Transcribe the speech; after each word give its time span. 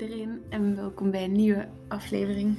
iedereen 0.00 0.42
en 0.48 0.76
welkom 0.76 1.10
bij 1.10 1.24
een 1.24 1.32
nieuwe 1.32 1.68
aflevering. 1.88 2.56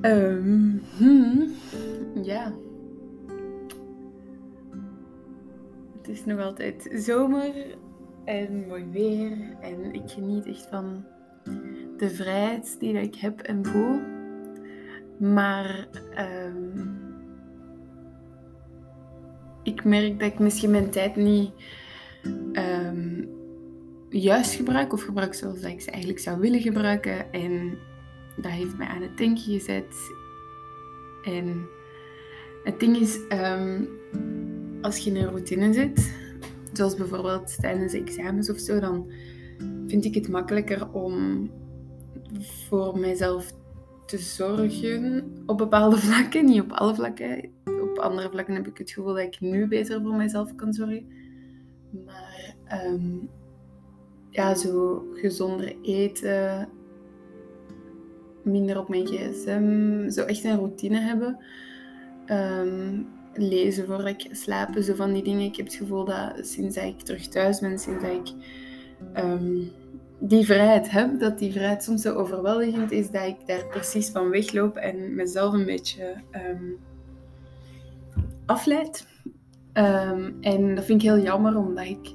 Ehm, 0.00 0.76
hmm, 0.96 1.52
ja. 2.22 2.52
Het 5.96 6.08
is 6.08 6.24
nog 6.24 6.40
altijd 6.40 6.90
zomer 6.92 7.52
en 8.24 8.66
mooi 8.66 8.84
weer 8.90 9.56
en 9.60 9.92
ik 9.92 10.10
geniet 10.10 10.46
echt 10.46 10.66
van 10.66 11.04
de 11.96 12.10
vrijheid 12.10 12.76
die 12.80 12.92
ik 12.92 13.14
heb 13.14 13.40
en 13.40 13.64
voel. 13.64 14.00
Maar 15.18 15.88
ehm, 16.14 16.86
ik 19.62 19.84
merk 19.84 20.18
dat 20.18 20.32
ik 20.32 20.38
misschien 20.38 20.70
mijn 20.70 20.90
tijd 20.90 21.16
niet 21.16 21.50
um, 22.52 23.38
juist 24.10 24.54
gebruik 24.54 24.92
of 24.92 25.02
gebruik 25.02 25.34
zoals 25.34 25.62
ik 25.62 25.80
ze 25.80 25.90
eigenlijk 25.90 26.22
zou 26.22 26.40
willen 26.40 26.60
gebruiken. 26.60 27.32
En 27.32 27.78
dat 28.36 28.52
heeft 28.52 28.78
mij 28.78 28.86
aan 28.86 29.02
het 29.02 29.16
denken 29.16 29.42
gezet. 29.42 29.94
En 31.22 31.66
het 32.64 32.80
ding 32.80 32.96
is, 32.96 33.18
um, 33.32 33.88
als 34.80 34.98
je 34.98 35.10
in 35.10 35.16
een 35.16 35.28
routine 35.28 35.72
zit, 35.72 36.14
zoals 36.72 36.94
bijvoorbeeld 36.94 37.60
tijdens 37.60 37.92
examens 37.92 38.50
of 38.50 38.58
zo, 38.58 38.80
dan 38.80 39.10
vind 39.86 40.04
ik 40.04 40.14
het 40.14 40.28
makkelijker 40.28 40.92
om 40.92 41.48
voor 42.40 42.98
mijzelf 42.98 43.52
te 44.06 44.18
zorgen 44.18 45.32
op 45.46 45.58
bepaalde 45.58 45.96
vlakken, 46.06 46.44
niet 46.44 46.60
op 46.60 46.72
alle 46.72 46.94
vlakken. 46.94 47.50
Op 47.64 47.98
andere 47.98 48.30
vlakken 48.30 48.54
heb 48.54 48.66
ik 48.66 48.78
het 48.78 48.90
gevoel 48.90 49.14
dat 49.14 49.24
ik 49.24 49.40
nu 49.40 49.68
beter 49.68 50.02
voor 50.02 50.14
mezelf 50.14 50.54
kan 50.54 50.72
zorgen. 50.72 51.06
Maar 52.04 52.54
um, 52.86 53.28
ja, 54.30 54.54
zo 54.54 55.04
gezonder 55.14 55.76
eten, 55.82 56.68
minder 58.42 58.78
op 58.78 58.88
mijn 58.88 59.06
gsm, 59.06 60.08
zo 60.10 60.24
echt 60.24 60.44
een 60.44 60.56
routine 60.56 61.00
hebben. 61.00 61.38
Um, 62.26 63.06
lezen 63.34 63.86
voor 63.86 64.08
ik 64.08 64.28
slapen, 64.30 64.84
zo 64.84 64.94
van 64.94 65.12
die 65.12 65.22
dingen. 65.22 65.44
Ik 65.44 65.56
heb 65.56 65.66
het 65.66 65.74
gevoel 65.74 66.04
dat 66.04 66.32
sinds 66.40 66.74
dat 66.74 66.84
ik 66.84 67.00
terug 67.00 67.28
thuis 67.28 67.60
ben, 67.60 67.78
sinds 67.78 68.02
dat 68.02 68.12
ik 68.12 68.32
um, 69.24 69.70
die 70.18 70.44
vrijheid 70.44 70.90
heb, 70.90 71.20
dat 71.20 71.38
die 71.38 71.52
vrijheid 71.52 71.82
soms 71.82 72.02
zo 72.02 72.14
overweldigend 72.14 72.90
is 72.90 73.10
dat 73.10 73.26
ik 73.26 73.36
daar 73.46 73.66
precies 73.66 74.10
van 74.10 74.30
wegloop 74.30 74.76
en 74.76 75.14
mezelf 75.14 75.52
een 75.52 75.64
beetje 75.64 76.14
um, 76.32 76.78
afleid. 78.46 79.06
En 80.40 80.74
dat 80.74 80.84
vind 80.84 81.02
ik 81.02 81.08
heel 81.08 81.22
jammer, 81.22 81.56
omdat 81.56 81.84
ik 81.84 82.14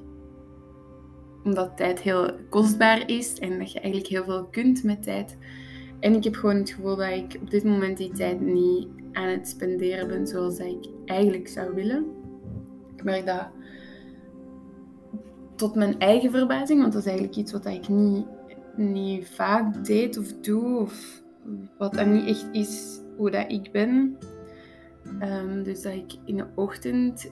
omdat 1.45 1.77
tijd 1.77 2.01
heel 2.01 2.31
kostbaar 2.49 3.09
is 3.09 3.39
en 3.39 3.59
dat 3.59 3.71
je 3.71 3.79
eigenlijk 3.79 4.11
heel 4.11 4.23
veel 4.23 4.45
kunt 4.45 4.83
met 4.83 5.03
tijd. 5.03 5.38
En 5.99 6.13
ik 6.15 6.23
heb 6.23 6.35
gewoon 6.35 6.55
het 6.55 6.69
gevoel 6.69 6.95
dat 6.95 7.09
ik 7.09 7.37
op 7.41 7.49
dit 7.49 7.63
moment 7.63 7.97
die 7.97 8.11
tijd 8.11 8.41
niet 8.41 8.87
aan 9.11 9.27
het 9.27 9.47
spenderen 9.47 10.07
ben 10.07 10.27
zoals 10.27 10.59
ik 10.59 10.85
eigenlijk 11.05 11.47
zou 11.47 11.73
willen. 11.73 12.05
Ik 12.95 13.03
merk 13.03 13.25
dat 13.25 13.47
tot 15.55 15.75
mijn 15.75 15.99
eigen 15.99 16.31
verbazing, 16.31 16.81
want 16.81 16.93
dat 16.93 17.02
is 17.02 17.07
eigenlijk 17.07 17.37
iets 17.37 17.52
wat 17.52 17.65
ik 17.65 17.89
niet, 17.89 18.25
niet 18.75 19.27
vaak 19.27 19.85
deed 19.85 20.17
of 20.17 20.33
doe, 20.41 20.80
of 20.80 21.23
wat 21.77 21.93
dan 21.93 22.11
niet 22.13 22.27
echt 22.27 22.47
is 22.52 22.99
hoe 23.17 23.31
dat 23.31 23.52
ik 23.52 23.71
ben. 23.71 24.17
Um, 25.21 25.63
dus 25.63 25.81
dat 25.81 25.93
ik 25.93 26.13
in 26.25 26.37
de 26.37 26.45
ochtend 26.55 27.31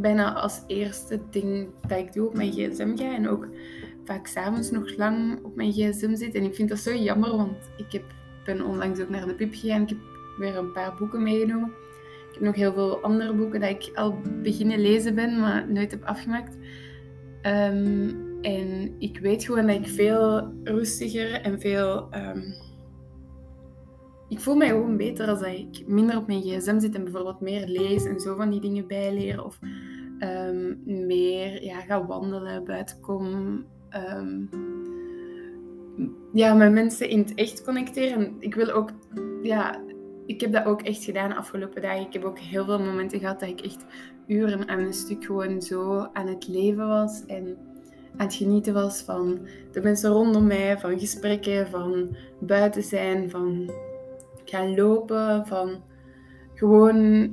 bijna 0.00 0.34
als 0.34 0.62
eerste 0.66 1.20
ding 1.30 1.68
dat 1.88 1.98
ik 1.98 2.12
doe 2.12 2.26
op 2.26 2.34
mijn 2.34 2.52
gsm 2.52 2.96
ga. 2.96 3.14
En 3.14 3.28
ook 3.28 3.48
vaak 4.04 4.26
s'avonds 4.26 4.70
nog 4.70 4.96
lang 4.96 5.44
op 5.44 5.56
mijn 5.56 5.72
gsm 5.72 6.14
zit. 6.14 6.34
En 6.34 6.44
ik 6.44 6.54
vind 6.54 6.68
dat 6.68 6.78
zo 6.78 6.94
jammer, 6.94 7.36
want 7.36 7.70
ik 7.76 7.92
heb, 7.92 8.04
ben 8.44 8.64
onlangs 8.64 9.00
ook 9.00 9.08
naar 9.08 9.26
de 9.26 9.34
pip 9.34 9.54
gegaan. 9.54 9.82
Ik 9.82 9.88
heb 9.88 9.98
weer 10.38 10.56
een 10.56 10.72
paar 10.72 10.94
boeken 10.98 11.22
meegenomen. 11.22 11.68
Ik 12.28 12.34
heb 12.34 12.42
nog 12.42 12.54
heel 12.54 12.72
veel 12.72 13.02
andere 13.02 13.32
boeken 13.32 13.60
dat 13.60 13.70
ik 13.70 13.90
al 13.94 14.20
beginnen 14.42 14.80
lezen 14.80 15.14
ben, 15.14 15.40
maar 15.40 15.72
nooit 15.72 15.90
heb 15.90 16.04
afgemaakt. 16.04 16.56
Um, 17.42 18.26
en 18.42 18.94
ik 18.98 19.18
weet 19.18 19.44
gewoon 19.44 19.66
dat 19.66 19.76
ik 19.76 19.88
veel 19.88 20.52
rustiger 20.64 21.32
en 21.32 21.60
veel... 21.60 22.08
Um, 22.14 22.67
ik 24.28 24.40
voel 24.40 24.56
mij 24.56 24.68
gewoon 24.68 24.96
beter 24.96 25.28
als 25.28 25.40
ik 25.40 25.86
minder 25.86 26.16
op 26.16 26.26
mijn 26.26 26.42
gsm 26.42 26.78
zit 26.78 26.94
en 26.94 27.04
bijvoorbeeld 27.04 27.40
meer 27.40 27.66
lees 27.66 28.04
en 28.04 28.20
zo 28.20 28.36
van 28.36 28.50
die 28.50 28.60
dingen 28.60 28.86
bijleren. 28.86 29.44
Of 29.44 29.58
um, 30.20 30.80
meer 30.84 31.64
ja, 31.64 31.80
ga 31.80 32.06
wandelen, 32.06 32.64
buiten 32.64 33.00
kom. 33.00 33.26
Um, 34.16 34.48
ja, 36.32 36.54
met 36.54 36.72
mensen 36.72 37.08
in 37.08 37.18
het 37.18 37.34
echt 37.34 37.64
connecteren. 37.64 38.36
Ik 38.38 38.54
wil 38.54 38.70
ook, 38.70 38.90
ja, 39.42 39.80
ik 40.26 40.40
heb 40.40 40.52
dat 40.52 40.64
ook 40.64 40.82
echt 40.82 41.04
gedaan 41.04 41.28
de 41.28 41.36
afgelopen 41.36 41.82
dagen. 41.82 42.06
Ik 42.06 42.12
heb 42.12 42.24
ook 42.24 42.38
heel 42.38 42.64
veel 42.64 42.78
momenten 42.78 43.18
gehad 43.18 43.40
dat 43.40 43.48
ik 43.48 43.60
echt 43.60 43.84
uren 44.26 44.68
aan 44.68 44.78
een 44.78 44.92
stuk 44.92 45.24
gewoon 45.24 45.62
zo 45.62 46.08
aan 46.12 46.26
het 46.26 46.48
leven 46.48 46.88
was. 46.88 47.24
En 47.26 47.56
aan 48.16 48.26
het 48.26 48.34
genieten 48.34 48.74
was 48.74 49.02
van 49.02 49.38
de 49.72 49.80
mensen 49.80 50.10
rondom 50.10 50.46
mij, 50.46 50.78
van 50.78 50.98
gesprekken, 50.98 51.68
van 51.68 52.16
buiten 52.40 52.82
zijn, 52.82 53.30
van 53.30 53.70
gaan 54.48 54.74
lopen, 54.74 55.46
van 55.46 55.82
gewoon 56.54 57.30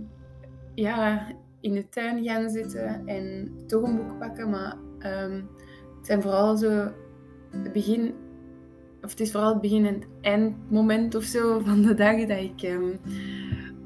ja, 0.73 1.27
in 1.59 1.73
de 1.73 1.89
tuin 1.89 2.23
gaan 2.23 2.49
zitten 2.49 3.07
en 3.07 3.51
toch 3.67 3.83
een 3.83 3.95
boek 3.95 4.19
pakken. 4.19 4.49
Maar 4.49 4.77
um, 4.99 5.49
het 5.97 6.05
zijn 6.05 6.21
vooral 6.21 6.57
zo 6.57 6.91
het 7.49 7.73
begin, 7.73 8.13
of 9.01 9.09
het 9.09 9.19
is 9.19 9.31
vooral 9.31 9.49
het 9.49 9.61
begin 9.61 9.85
en 9.85 9.93
het 9.93 10.07
eindmoment 10.21 11.15
of 11.15 11.23
zo 11.23 11.59
van 11.59 11.81
de 11.81 11.93
dag 11.93 12.25
dat 12.25 12.39
ik 12.39 12.61
um, 12.63 12.99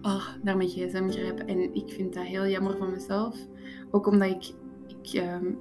oh, 0.02 0.28
naar 0.44 0.58
mijn 0.58 0.70
gsm 0.70 1.10
grijp. 1.10 1.40
En 1.40 1.76
ik 1.76 1.90
vind 1.90 2.14
dat 2.14 2.24
heel 2.24 2.48
jammer 2.48 2.78
van 2.78 2.92
mezelf. 2.92 3.38
Ook 3.92 4.08
omdat 4.08 4.30
ik, 4.30 4.54
ik, 4.88 5.22
um, 5.22 5.58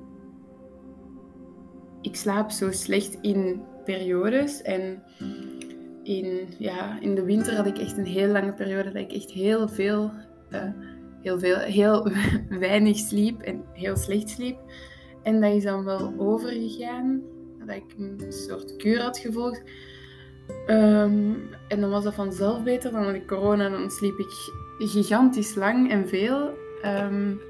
ik 2.00 2.16
slaap 2.16 2.50
zo 2.50 2.70
slecht 2.70 3.18
in 3.20 3.62
periodes 3.84 4.62
en 4.62 5.02
in, 6.08 6.48
ja, 6.58 7.00
in 7.00 7.14
de 7.14 7.22
winter 7.22 7.56
had 7.56 7.66
ik 7.66 7.78
echt 7.78 7.98
een 7.98 8.06
heel 8.06 8.28
lange 8.28 8.52
periode 8.52 8.90
dat 8.90 9.02
ik 9.02 9.12
echt 9.12 9.30
heel 9.30 9.68
veel, 9.68 10.10
uh, 10.52 10.62
heel, 11.22 11.38
veel 11.38 11.58
heel 11.58 12.10
weinig 12.48 12.96
sliep 12.96 13.40
en 13.40 13.64
heel 13.72 13.96
slecht 13.96 14.28
sliep. 14.28 14.58
En 15.22 15.40
dat 15.40 15.54
is 15.54 15.62
dan 15.62 15.84
wel 15.84 16.14
overgegaan, 16.18 17.22
dat 17.66 17.76
ik 17.76 17.94
een 17.98 18.32
soort 18.32 18.76
kuur 18.76 19.00
had 19.00 19.18
gevolgd. 19.18 19.62
Um, 20.66 21.48
en 21.68 21.80
dan 21.80 21.90
was 21.90 22.04
dat 22.04 22.14
vanzelf 22.14 22.62
beter. 22.62 22.92
Dan 22.92 23.26
corona 23.26 23.68
dan 23.68 23.90
sliep 23.90 24.18
ik 24.18 24.52
gigantisch 24.78 25.54
lang 25.54 25.90
en 25.90 26.08
veel. 26.08 26.50
Um, 26.84 27.40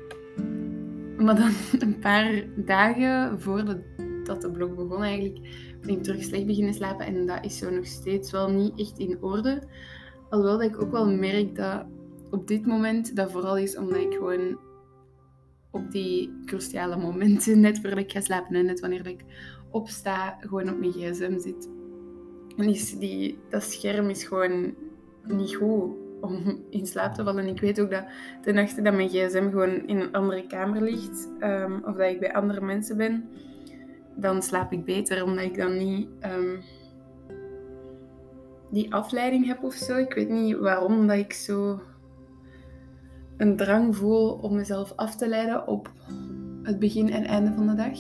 maar 1.17 1.37
dan 1.37 1.51
een 1.89 1.99
paar 1.99 2.45
dagen 2.57 3.41
voordat 3.41 3.79
dat 4.25 4.43
de 4.43 4.51
blog 4.51 4.75
begon 4.75 5.03
eigenlijk, 5.03 5.39
ik 5.88 6.03
terug 6.03 6.22
slecht 6.22 6.47
beginnen 6.47 6.75
slapen. 6.75 7.06
En 7.06 7.26
dat 7.26 7.44
is 7.44 7.59
zo 7.59 7.71
nog 7.71 7.87
steeds 7.87 8.31
wel 8.31 8.50
niet 8.50 8.81
echt 8.81 8.99
in 8.99 9.22
orde. 9.22 9.62
Alhoewel 10.31 10.59
dat 10.59 10.71
ik 10.71 10.82
ook 10.82 10.91
wel 10.91 11.10
merk 11.10 11.56
dat 11.56 11.87
op 12.31 12.47
dit 12.47 12.66
moment 12.66 13.16
dat 13.16 13.31
vooral 13.31 13.56
is 13.56 13.76
omdat 13.76 14.00
ik 14.00 14.12
gewoon 14.12 14.59
op 15.71 15.91
die 15.91 16.32
cruciale 16.44 16.97
momenten, 16.97 17.60
net 17.60 17.81
voordat 17.81 17.99
ik 17.99 18.12
ga 18.12 18.21
slapen 18.21 18.56
en 18.56 18.66
net 18.66 18.81
wanneer 18.81 19.06
ik 19.06 19.25
opsta, 19.71 20.37
gewoon 20.41 20.71
op 20.71 20.78
mijn 20.78 20.93
gsm 20.93 21.38
zit. 21.38 21.69
En 22.56 22.66
die, 22.66 22.99
die, 22.99 23.38
dat 23.49 23.62
scherm 23.62 24.10
is 24.10 24.25
gewoon 24.25 24.75
niet 25.26 25.55
goed 25.55 25.94
om 26.20 26.65
in 26.70 26.87
slaap 26.87 27.15
te 27.15 27.25
vallen. 27.25 27.47
Ik 27.47 27.60
weet 27.60 27.81
ook 27.81 27.91
dat 27.91 28.05
de 28.43 28.53
nachten 28.53 28.84
dat 28.84 28.94
mijn 28.94 29.09
gsm 29.09 29.50
gewoon 29.50 29.87
in 29.87 30.00
een 30.00 30.12
andere 30.12 30.46
kamer 30.46 30.82
ligt, 30.82 31.29
um, 31.41 31.82
of 31.84 31.96
dat 31.96 32.11
ik 32.11 32.20
bij 32.20 32.34
andere 32.34 32.61
mensen 32.61 32.96
ben, 32.96 33.29
dan 34.20 34.43
slaap 34.43 34.73
ik 34.73 34.85
beter, 34.85 35.25
omdat 35.25 35.44
ik 35.44 35.56
dan 35.56 35.79
niet 35.79 36.09
um, 36.23 36.61
die 38.70 38.94
afleiding 38.94 39.47
heb 39.47 39.62
of 39.62 39.75
zo. 39.75 39.97
Ik 39.97 40.15
weet 40.15 40.29
niet 40.29 40.59
waarom 40.59 41.06
dat 41.06 41.17
ik 41.17 41.32
zo 41.32 41.81
een 43.37 43.56
drang 43.56 43.97
voel 43.97 44.32
om 44.32 44.55
mezelf 44.56 44.93
af 44.97 45.17
te 45.17 45.29
leiden 45.29 45.67
op 45.67 45.93
het 46.62 46.79
begin 46.79 47.11
en 47.11 47.25
einde 47.25 47.53
van 47.53 47.67
de 47.67 47.75
dag. 47.75 47.99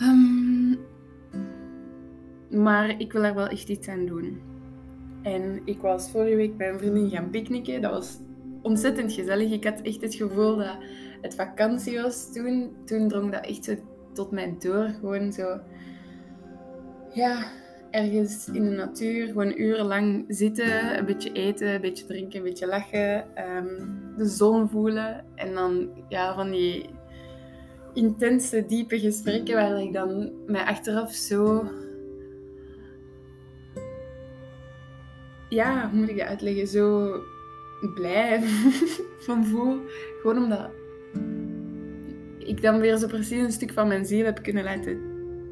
Um, 0.00 0.78
maar 2.50 3.00
ik 3.00 3.12
wil 3.12 3.22
daar 3.22 3.34
wel 3.34 3.48
echt 3.48 3.68
iets 3.68 3.88
aan 3.88 4.06
doen. 4.06 4.40
En 5.22 5.60
ik 5.64 5.80
was 5.80 6.10
vorige 6.10 6.36
week 6.36 6.56
bij 6.56 6.70
een 6.70 6.78
vriendin 6.78 7.10
gaan 7.10 7.30
picknicken. 7.30 7.80
Dat 7.82 7.90
was 7.90 8.18
ontzettend 8.62 9.12
gezellig. 9.12 9.52
Ik 9.52 9.64
had 9.64 9.80
echt 9.80 10.00
het 10.00 10.14
gevoel 10.14 10.56
dat 10.56 10.76
het 11.20 11.34
vakantie 11.34 12.00
was 12.00 12.32
toen. 12.32 12.72
Toen 12.84 13.08
drong 13.08 13.32
dat 13.32 13.46
echt 13.46 13.64
zo 13.64 13.74
tot 14.12 14.30
mij 14.30 14.56
door. 14.58 14.88
Gewoon 15.00 15.32
zo, 15.32 15.60
ja, 17.12 17.50
ergens 17.90 18.48
in 18.48 18.64
de 18.64 18.70
natuur, 18.70 19.26
gewoon 19.26 19.58
urenlang 19.58 20.24
zitten, 20.28 20.98
een 20.98 21.04
beetje 21.04 21.32
eten, 21.32 21.68
een 21.68 21.80
beetje 21.80 22.06
drinken, 22.06 22.38
een 22.38 22.44
beetje 22.44 22.66
lachen, 22.66 23.26
um, 23.56 24.00
de 24.16 24.26
zon 24.26 24.68
voelen. 24.68 25.24
En 25.34 25.54
dan 25.54 25.88
ja, 26.08 26.34
van 26.34 26.50
die 26.50 26.90
intense, 27.94 28.66
diepe 28.66 28.98
gesprekken 28.98 29.54
waar 29.54 29.82
ik 29.82 29.92
dan 29.92 30.32
mij 30.46 30.64
achteraf 30.64 31.12
zo... 31.12 31.70
Ja, 35.48 35.90
hoe 35.90 35.98
moet 35.98 36.08
ik 36.08 36.18
dat 36.18 36.26
uitleggen? 36.26 36.66
Zo 36.66 37.16
blij 37.94 38.42
van 39.26 39.46
voel. 39.46 39.80
Gewoon 40.20 40.42
omdat 40.42 40.70
ik 42.46 42.62
dan 42.62 42.80
weer 42.80 42.96
zo 42.96 43.06
precies 43.06 43.42
een 43.42 43.52
stuk 43.52 43.72
van 43.72 43.88
mijn 43.88 44.04
ziel 44.04 44.24
heb 44.24 44.42
kunnen 44.42 44.64
laten 44.64 45.00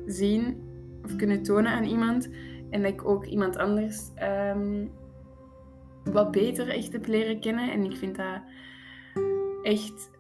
zien 0.06 0.62
of 1.04 1.16
kunnen 1.16 1.42
tonen 1.42 1.72
aan 1.72 1.84
iemand. 1.84 2.28
En 2.70 2.82
dat 2.82 2.92
ik 2.92 3.04
ook 3.04 3.26
iemand 3.26 3.56
anders 3.56 4.10
ehm, 4.14 4.87
wat 6.04 6.31
beter 6.31 6.69
echt 6.69 6.92
heb 6.92 7.06
leren 7.06 7.40
kennen. 7.40 7.72
En 7.72 7.84
ik 7.84 7.96
vind 7.96 8.16
dat 8.16 8.42
echt... 9.62 10.10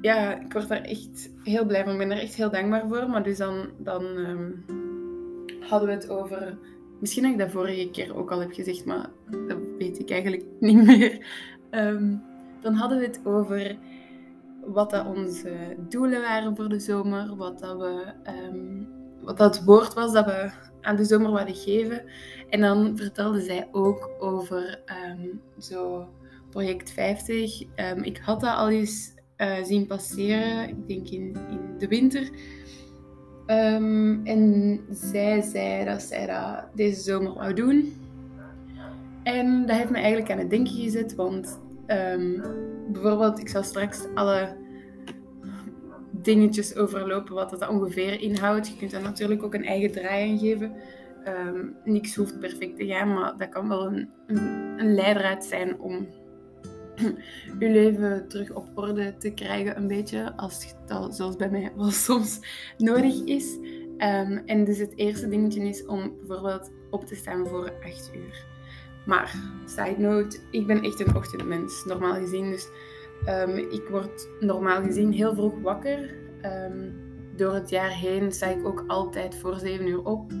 Ja, 0.00 0.40
ik 0.40 0.52
word 0.52 0.68
daar 0.68 0.82
echt 0.82 1.32
heel 1.42 1.66
blij 1.66 1.84
van. 1.84 1.92
Ik 1.92 1.98
ben 1.98 2.10
er 2.10 2.22
echt 2.22 2.34
heel 2.34 2.50
dankbaar 2.50 2.88
voor. 2.88 3.10
Maar 3.10 3.22
dus 3.22 3.38
dan, 3.38 3.70
dan 3.78 4.04
ehm, 4.16 4.50
hadden 5.60 5.88
we 5.88 5.94
het 5.94 6.08
over... 6.08 6.58
Misschien 7.00 7.24
heb 7.24 7.32
ik 7.32 7.38
dat 7.38 7.50
vorige 7.50 7.90
keer 7.90 8.16
ook 8.16 8.32
al 8.32 8.40
heb 8.40 8.52
gezegd, 8.52 8.84
maar 8.84 9.10
dat 9.46 9.58
weet 9.78 9.98
ik 9.98 10.10
eigenlijk 10.10 10.44
niet 10.60 10.84
meer. 10.86 11.26
Ehm, 11.70 12.14
dan 12.60 12.74
hadden 12.74 12.98
we 12.98 13.04
het 13.04 13.20
over 13.24 13.76
wat 14.72 14.90
dat 14.90 15.06
onze 15.06 15.76
doelen 15.88 16.20
waren 16.20 16.56
voor 16.56 16.68
de 16.68 16.80
zomer, 16.80 17.36
wat 17.36 17.58
dat, 17.58 17.78
we, 17.78 18.12
um, 18.50 18.88
wat 19.20 19.36
dat 19.36 19.64
woord 19.64 19.94
was 19.94 20.12
dat 20.12 20.24
we 20.24 20.50
aan 20.80 20.96
de 20.96 21.04
zomer 21.04 21.32
wilden 21.32 21.54
geven. 21.54 22.04
En 22.50 22.60
dan 22.60 22.96
vertelde 22.96 23.40
zij 23.40 23.68
ook 23.72 24.10
over 24.18 24.82
um, 25.10 25.40
zo 25.58 26.08
project 26.50 26.90
50. 26.90 27.62
Um, 27.62 28.02
ik 28.02 28.18
had 28.18 28.40
dat 28.40 28.56
al 28.56 28.70
eens 28.70 29.14
uh, 29.36 29.64
zien 29.64 29.86
passeren, 29.86 30.68
ik 30.68 30.88
denk 30.88 31.08
in, 31.08 31.36
in 31.50 31.78
de 31.78 31.88
winter. 31.88 32.30
en 34.24 34.80
zij 34.90 35.40
zei 35.40 35.84
dat 35.84 36.02
zij 36.02 36.26
dat 36.26 36.64
deze 36.74 37.00
zomer 37.00 37.34
wou 37.34 37.52
doen. 37.54 37.92
En 39.22 39.66
dat 39.66 39.76
heeft 39.76 39.90
me 39.90 39.96
eigenlijk 39.96 40.30
aan 40.30 40.38
het 40.38 40.50
denken 40.50 40.74
gezet, 40.74 41.14
want 41.14 41.58
Um, 41.88 42.42
bijvoorbeeld, 42.92 43.38
ik 43.38 43.48
zal 43.48 43.62
straks 43.62 44.06
alle 44.14 44.56
dingetjes 46.10 46.76
overlopen 46.76 47.34
wat 47.34 47.50
het 47.50 47.68
ongeveer 47.68 48.20
inhoudt. 48.20 48.68
Je 48.68 48.76
kunt 48.76 48.92
er 48.92 49.02
natuurlijk 49.02 49.42
ook 49.42 49.54
een 49.54 49.64
eigen 49.64 49.92
draai 49.92 50.30
aan 50.30 50.38
geven. 50.38 50.72
Um, 51.26 51.76
niks 51.84 52.14
hoeft 52.14 52.40
perfect 52.40 52.76
te 52.76 52.86
gaan, 52.86 53.14
maar 53.14 53.36
dat 53.36 53.48
kan 53.48 53.68
wel 53.68 53.86
een, 53.86 54.08
een, 54.76 54.94
leidraad 54.94 55.44
zijn 55.44 55.80
om 55.80 56.08
je 57.58 57.70
leven 57.70 58.28
terug 58.28 58.52
op 58.52 58.68
orde 58.74 59.16
te 59.16 59.30
krijgen, 59.30 59.76
een 59.76 59.88
beetje, 59.88 60.32
als 60.36 60.74
dat 60.86 61.16
zoals 61.16 61.36
bij 61.36 61.50
mij 61.50 61.72
wel 61.76 61.90
soms 62.06 62.40
nodig 62.78 63.24
is. 63.24 63.56
Um, 63.98 64.42
en 64.46 64.64
dus 64.64 64.78
het 64.78 64.96
eerste 64.96 65.28
dingetje 65.28 65.68
is 65.68 65.86
om 65.86 66.16
bijvoorbeeld 66.18 66.70
op 66.90 67.04
te 67.04 67.14
staan 67.14 67.46
voor 67.46 67.72
8 67.84 68.10
uur. 68.14 68.57
Maar, 69.06 69.34
side 69.64 69.98
note, 69.98 70.38
ik 70.50 70.66
ben 70.66 70.82
echt 70.82 71.00
een 71.00 71.16
ochtendmens, 71.16 71.84
normaal 71.84 72.14
gezien. 72.14 72.50
Dus 72.50 72.68
um, 73.26 73.56
ik 73.56 73.88
word 73.90 74.28
normaal 74.40 74.82
gezien 74.82 75.12
heel 75.12 75.34
vroeg 75.34 75.60
wakker. 75.60 76.14
Um, 76.42 77.06
door 77.36 77.54
het 77.54 77.70
jaar 77.70 77.90
heen 77.90 78.32
sta 78.32 78.46
ik 78.46 78.66
ook 78.66 78.84
altijd 78.86 79.34
voor 79.34 79.58
7 79.58 79.86
uur 79.86 80.04
op. 80.04 80.32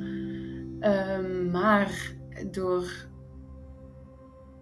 Um, 0.80 1.50
maar 1.50 2.12
door 2.50 3.06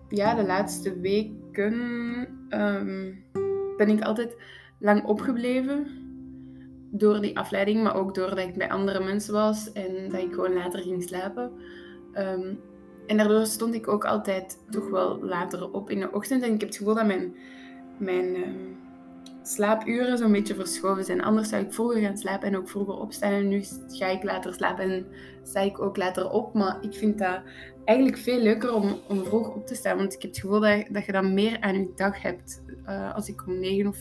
ja, 0.08 0.34
de 0.34 0.46
laatste 0.46 1.00
weken 1.00 1.74
ben 3.76 3.88
ik 3.88 4.00
altijd 4.00 4.36
lang 4.78 5.04
opgebleven. 5.04 5.86
Door 6.90 7.20
die 7.20 7.38
afleiding, 7.38 7.82
maar 7.82 7.94
ook 7.94 8.14
doordat 8.14 8.38
ik 8.38 8.56
bij 8.56 8.70
andere 8.70 9.04
mensen 9.04 9.32
was 9.32 9.72
en 9.72 10.08
dat 10.10 10.20
ik 10.20 10.32
gewoon 10.32 10.54
later 10.54 10.80
ging 10.80 11.02
slapen. 11.02 11.52
En 13.06 13.16
daardoor 13.16 13.46
stond 13.46 13.74
ik 13.74 13.88
ook 13.88 14.04
altijd 14.04 14.58
toch 14.70 14.88
wel 14.88 15.24
later 15.24 15.72
op 15.72 15.90
in 15.90 16.00
de 16.00 16.12
ochtend. 16.12 16.42
En 16.42 16.52
ik 16.52 16.60
heb 16.60 16.68
het 16.68 16.78
gevoel 16.78 16.94
dat 16.94 17.06
mijn, 17.06 17.34
mijn 17.98 18.36
uh, 18.36 18.46
slaapuren 19.42 20.18
zo'n 20.18 20.32
beetje 20.32 20.54
verschoven 20.54 21.04
zijn. 21.04 21.22
Anders 21.22 21.48
zou 21.48 21.62
ik 21.62 21.72
vroeger 21.72 22.00
gaan 22.00 22.16
slapen 22.16 22.48
en 22.48 22.56
ook 22.56 22.68
vroeger 22.68 22.94
opstaan. 22.94 23.32
En 23.32 23.48
nu 23.48 23.64
ga 23.88 24.06
ik 24.06 24.22
later 24.22 24.54
slapen 24.54 24.90
en 24.90 25.06
sta 25.42 25.60
ik 25.60 25.80
ook 25.80 25.96
later 25.96 26.30
op. 26.30 26.54
Maar 26.54 26.78
ik 26.80 26.94
vind 26.94 27.18
dat 27.18 27.40
eigenlijk 27.84 28.18
veel 28.18 28.40
leuker 28.40 28.74
om, 28.74 28.98
om 29.08 29.24
vroeg 29.24 29.54
op 29.54 29.66
te 29.66 29.74
staan. 29.74 29.96
Want 29.96 30.14
ik 30.14 30.22
heb 30.22 30.30
het 30.30 30.40
gevoel 30.40 30.60
dat, 30.60 30.86
dat 30.90 31.06
je 31.06 31.12
dan 31.12 31.34
meer 31.34 31.60
aan 31.60 31.78
je 31.78 31.92
dag 31.94 32.22
hebt. 32.22 32.62
Uh, 32.86 33.14
als 33.14 33.28
ik 33.28 33.46
om 33.46 33.58
negen 33.58 33.86
of 33.86 33.98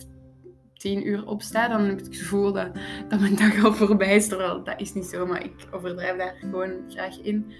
tien 0.73 1.07
uur 1.07 1.27
opsta, 1.27 1.67
dan 1.67 1.81
heb 1.81 1.99
ik 1.99 2.05
het 2.05 2.15
gevoel 2.15 2.53
dat, 2.53 2.71
dat 3.09 3.19
mijn 3.19 3.35
dag 3.35 3.63
al 3.63 3.73
voorbij 3.73 4.15
is. 4.15 4.27
Terwijl 4.27 4.63
dat 4.63 4.81
is 4.81 4.93
niet 4.93 5.05
zo, 5.05 5.25
maar 5.25 5.43
ik 5.43 5.53
overdrijf 5.71 6.17
daar 6.17 6.35
gewoon 6.39 6.71
graag 6.87 7.21
in. 7.21 7.53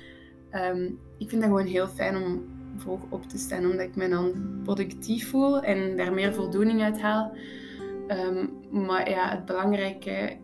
Um, 0.56 1.00
ik 1.18 1.30
vind 1.30 1.42
dat 1.42 1.50
gewoon 1.50 1.66
heel 1.66 1.88
fijn 1.88 2.16
om 2.16 2.44
vroeg 2.78 3.02
op 3.10 3.24
te 3.24 3.38
staan, 3.38 3.66
omdat 3.66 3.86
ik 3.86 3.96
me 3.96 4.10
dan 4.10 4.34
productief 4.64 5.30
voel 5.30 5.62
en 5.62 5.98
daar 5.98 6.14
meer 6.14 6.34
voldoening 6.34 6.82
uit 6.82 7.02
haal. 7.02 7.36
Um, 8.08 8.50
maar 8.86 9.10
ja, 9.10 9.30
het 9.30 9.46
belangrijke, 9.46 10.38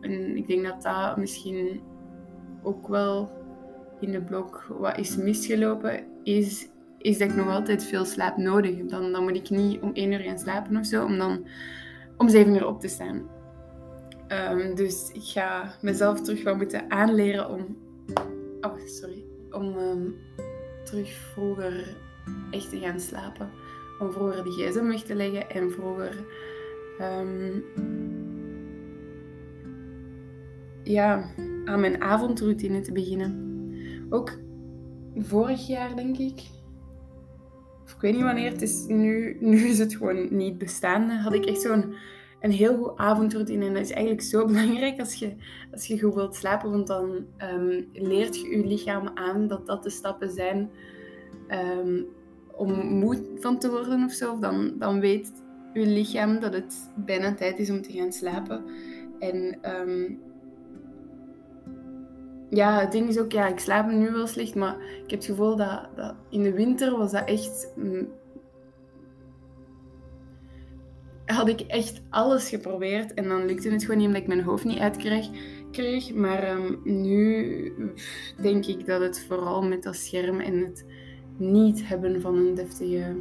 en 0.00 0.36
ik 0.36 0.46
denk 0.46 0.64
dat 0.64 0.82
dat 0.82 1.16
misschien 1.16 1.80
ook 2.62 2.88
wel 2.88 3.30
in 4.00 4.12
de 4.12 4.22
blog 4.22 4.66
wat 4.78 4.98
is 4.98 5.16
misgelopen, 5.16 6.04
is, 6.22 6.68
is 6.98 7.18
dat 7.18 7.28
ik 7.28 7.36
nog 7.36 7.48
altijd 7.48 7.84
veel 7.84 8.04
slaap 8.04 8.36
nodig 8.36 8.76
heb. 8.76 8.88
Dan, 8.88 9.12
dan 9.12 9.22
moet 9.22 9.36
ik 9.36 9.50
niet 9.50 9.80
om 9.80 9.90
één 9.92 10.12
uur 10.12 10.18
gaan 10.18 10.38
slapen 10.38 10.76
of 10.76 10.86
zo, 10.86 11.04
om 11.04 11.18
dan 11.18 11.46
om 12.16 12.28
zeven 12.28 12.54
uur 12.54 12.66
op 12.66 12.80
te 12.80 12.88
staan. 12.88 13.28
Um, 14.52 14.74
dus 14.74 15.10
ik 15.12 15.22
ga 15.22 15.72
mezelf 15.82 16.20
terug 16.20 16.42
wel 16.42 16.56
moeten 16.56 16.90
aanleren 16.90 17.50
om. 17.50 17.76
Oh, 18.60 18.78
sorry 18.84 19.27
om 19.50 19.76
um, 19.76 20.16
terug 20.84 21.12
vroeger 21.12 21.96
echt 22.50 22.70
te 22.70 22.78
gaan 22.78 23.00
slapen. 23.00 23.50
Om 23.98 24.12
vroeger 24.12 24.44
de 24.44 24.50
gsm 24.50 24.86
weg 24.86 25.02
te 25.02 25.14
leggen 25.14 25.50
en 25.50 25.70
vroeger 25.70 26.24
um, 27.00 27.64
ja, 30.82 31.30
aan 31.64 31.80
mijn 31.80 32.02
avondroutine 32.02 32.80
te 32.80 32.92
beginnen. 32.92 33.46
Ook 34.10 34.38
vorig 35.16 35.66
jaar, 35.66 35.96
denk 35.96 36.18
ik. 36.18 36.40
Of 37.84 37.94
ik 37.94 38.00
weet 38.00 38.14
niet 38.14 38.22
wanneer, 38.22 38.50
het 38.50 38.62
is 38.62 38.86
nu, 38.86 39.36
nu 39.40 39.56
is 39.56 39.78
het 39.78 39.96
gewoon 39.96 40.36
niet 40.36 40.58
bestaande. 40.58 41.14
Had 41.14 41.34
ik 41.34 41.44
echt 41.44 41.60
zo'n 41.60 41.94
een 42.40 42.50
heel 42.50 42.76
goed 42.76 42.96
avondroutine. 42.96 43.66
En 43.66 43.74
dat 43.74 43.82
is 43.82 43.90
eigenlijk 43.90 44.22
zo 44.22 44.46
belangrijk 44.46 44.98
als 44.98 45.14
je, 45.14 45.34
als 45.72 45.86
je 45.86 46.00
goed 46.00 46.14
wilt 46.14 46.34
slapen, 46.34 46.70
want 46.70 46.86
dan 46.86 47.26
um, 47.54 47.88
leert 47.92 48.40
je 48.40 48.48
je 48.48 48.66
lichaam 48.66 49.10
aan 49.14 49.46
dat 49.48 49.66
dat 49.66 49.82
de 49.82 49.90
stappen 49.90 50.30
zijn 50.30 50.70
um, 51.48 52.06
om 52.56 52.72
moe 52.72 53.22
van 53.36 53.58
te 53.58 53.70
worden 53.70 54.04
of 54.04 54.12
zo. 54.12 54.38
Dan, 54.38 54.72
dan 54.78 55.00
weet 55.00 55.32
je 55.72 55.86
lichaam 55.86 56.40
dat 56.40 56.52
het 56.52 56.90
bijna 56.96 57.34
tijd 57.34 57.58
is 57.58 57.70
om 57.70 57.82
te 57.82 57.92
gaan 57.92 58.12
slapen. 58.12 58.64
En 59.18 59.58
um, 59.62 60.20
ja, 62.50 62.80
het 62.80 62.92
ding 62.92 63.08
is 63.08 63.18
ook, 63.18 63.32
ja, 63.32 63.46
ik 63.46 63.58
slaap 63.58 63.90
nu 63.90 64.10
wel 64.10 64.26
slecht, 64.26 64.54
maar 64.54 64.76
ik 64.80 65.10
heb 65.10 65.18
het 65.18 65.24
gevoel 65.24 65.56
dat, 65.56 65.88
dat 65.94 66.14
in 66.30 66.42
de 66.42 66.52
winter 66.52 66.96
was 66.96 67.12
dat 67.12 67.28
echt 67.28 67.72
had 71.28 71.48
ik 71.48 71.60
echt 71.60 72.02
alles 72.10 72.48
geprobeerd 72.48 73.14
en 73.14 73.28
dan 73.28 73.46
lukte 73.46 73.70
het 73.70 73.82
gewoon 73.82 73.96
niet 73.96 74.06
omdat 74.06 74.22
ik 74.22 74.28
mijn 74.28 74.42
hoofd 74.42 74.64
niet 74.64 74.78
uitkreeg. 74.78 75.28
Kreeg. 75.70 76.14
Maar 76.14 76.42
ehm, 76.42 76.74
nu 76.84 77.72
denk 78.42 78.66
ik 78.66 78.86
dat 78.86 79.00
het 79.00 79.24
vooral 79.28 79.62
met 79.62 79.82
dat 79.82 79.96
scherm 79.96 80.40
en 80.40 80.58
het 80.58 80.84
niet 81.36 81.88
hebben 81.88 82.20
van 82.20 82.36
een 82.36 82.54
deftige 82.54 83.16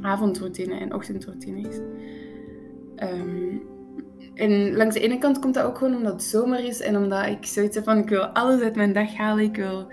avondroutine 0.00 0.78
en 0.78 0.94
ochtendroutine 0.94 1.68
is. 1.68 1.78
Ehm, 2.96 3.56
en 4.34 4.76
langs 4.76 4.94
de 4.94 5.00
ene 5.00 5.18
kant 5.18 5.38
komt 5.38 5.54
dat 5.54 5.64
ook 5.64 5.78
gewoon 5.78 5.96
omdat 5.96 6.12
het 6.12 6.22
zomer 6.22 6.64
is 6.64 6.80
en 6.80 6.96
omdat 6.96 7.26
ik 7.26 7.46
zoiets 7.46 7.74
heb 7.74 7.84
van 7.84 7.98
ik 7.98 8.08
wil 8.08 8.24
alles 8.24 8.60
uit 8.60 8.76
mijn 8.76 8.92
dag 8.92 9.16
halen. 9.16 9.44
Ik 9.44 9.56
wil 9.56 9.86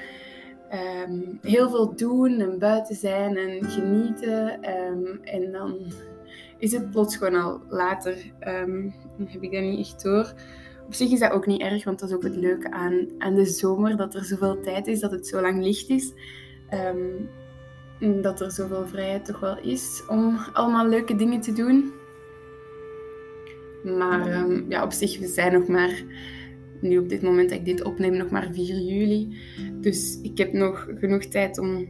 ehm, 0.69 1.21
heel 1.41 1.69
veel 1.69 1.95
doen 1.95 2.39
en 2.39 2.59
buiten 2.59 2.95
zijn 2.95 3.38
en 3.38 3.69
genieten. 3.69 4.61
en 5.23 5.51
dan 5.51 5.91
is 6.59 6.71
het 6.71 6.91
plots 6.91 7.17
gewoon 7.17 7.41
al 7.41 7.61
later. 7.69 8.33
Um, 8.47 8.93
dan 9.17 9.27
heb 9.27 9.43
ik 9.43 9.51
dat 9.51 9.61
niet 9.61 9.79
echt 9.79 10.03
door. 10.03 10.33
Op 10.85 10.93
zich 10.93 11.11
is 11.11 11.19
dat 11.19 11.31
ook 11.31 11.45
niet 11.45 11.61
erg, 11.61 11.83
want 11.83 11.99
dat 11.99 12.09
is 12.09 12.15
ook 12.15 12.23
het 12.23 12.35
leuke 12.35 12.71
aan, 12.71 13.35
de 13.35 13.45
zomer, 13.45 13.97
dat 13.97 14.15
er 14.15 14.23
zoveel 14.23 14.61
tijd 14.61 14.87
is, 14.87 14.99
dat 14.99 15.11
het 15.11 15.27
zo 15.27 15.41
lang 15.41 15.63
licht 15.63 15.89
is. 15.89 16.13
Um, 16.73 18.21
dat 18.21 18.41
er 18.41 18.51
zoveel 18.51 18.87
vrijheid 18.87 19.25
toch 19.25 19.39
wel 19.39 19.59
is 19.59 20.03
om 20.07 20.37
allemaal 20.53 20.87
leuke 20.87 21.15
dingen 21.15 21.41
te 21.41 21.53
doen. 21.53 21.91
Maar 23.83 24.41
um, 24.41 24.65
ja, 24.69 24.83
op 24.83 24.91
zich, 24.91 25.19
we 25.19 25.27
zijn 25.27 25.53
nog 25.53 25.67
maar, 25.67 26.03
nu 26.81 26.97
op 26.97 27.09
dit 27.09 27.21
moment 27.21 27.49
dat 27.49 27.57
ik 27.57 27.65
dit 27.65 27.83
opneem, 27.83 28.17
nog 28.17 28.29
maar 28.29 28.49
4 28.51 28.65
juli. 28.65 29.37
Dus 29.81 30.19
ik 30.21 30.37
heb 30.37 30.53
nog 30.53 30.87
genoeg 30.99 31.23
tijd 31.23 31.59
om 31.59 31.89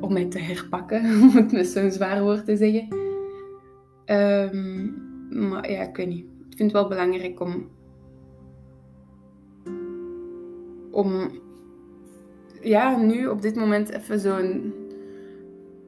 om 0.00 0.12
mij 0.12 0.24
te 0.24 0.38
herpakken, 0.38 1.04
om 1.22 1.30
het 1.30 1.52
met 1.52 1.66
zo'n 1.66 1.90
zwaar 1.90 2.22
woord 2.22 2.44
te 2.44 2.56
zeggen. 2.56 2.88
Ehm, 4.04 4.88
maar 5.48 5.70
ja, 5.70 5.82
ik 5.82 5.96
weet 5.96 6.08
niet. 6.08 6.24
Ik 6.24 6.56
vind 6.56 6.72
het 6.72 6.80
wel 6.80 6.88
belangrijk 6.88 7.40
om. 7.40 7.68
om. 10.90 11.30
ja, 12.60 12.96
nu 12.96 13.26
op 13.26 13.42
dit 13.42 13.56
moment 13.56 13.90
even 13.90 14.20
zo'n 14.20 14.74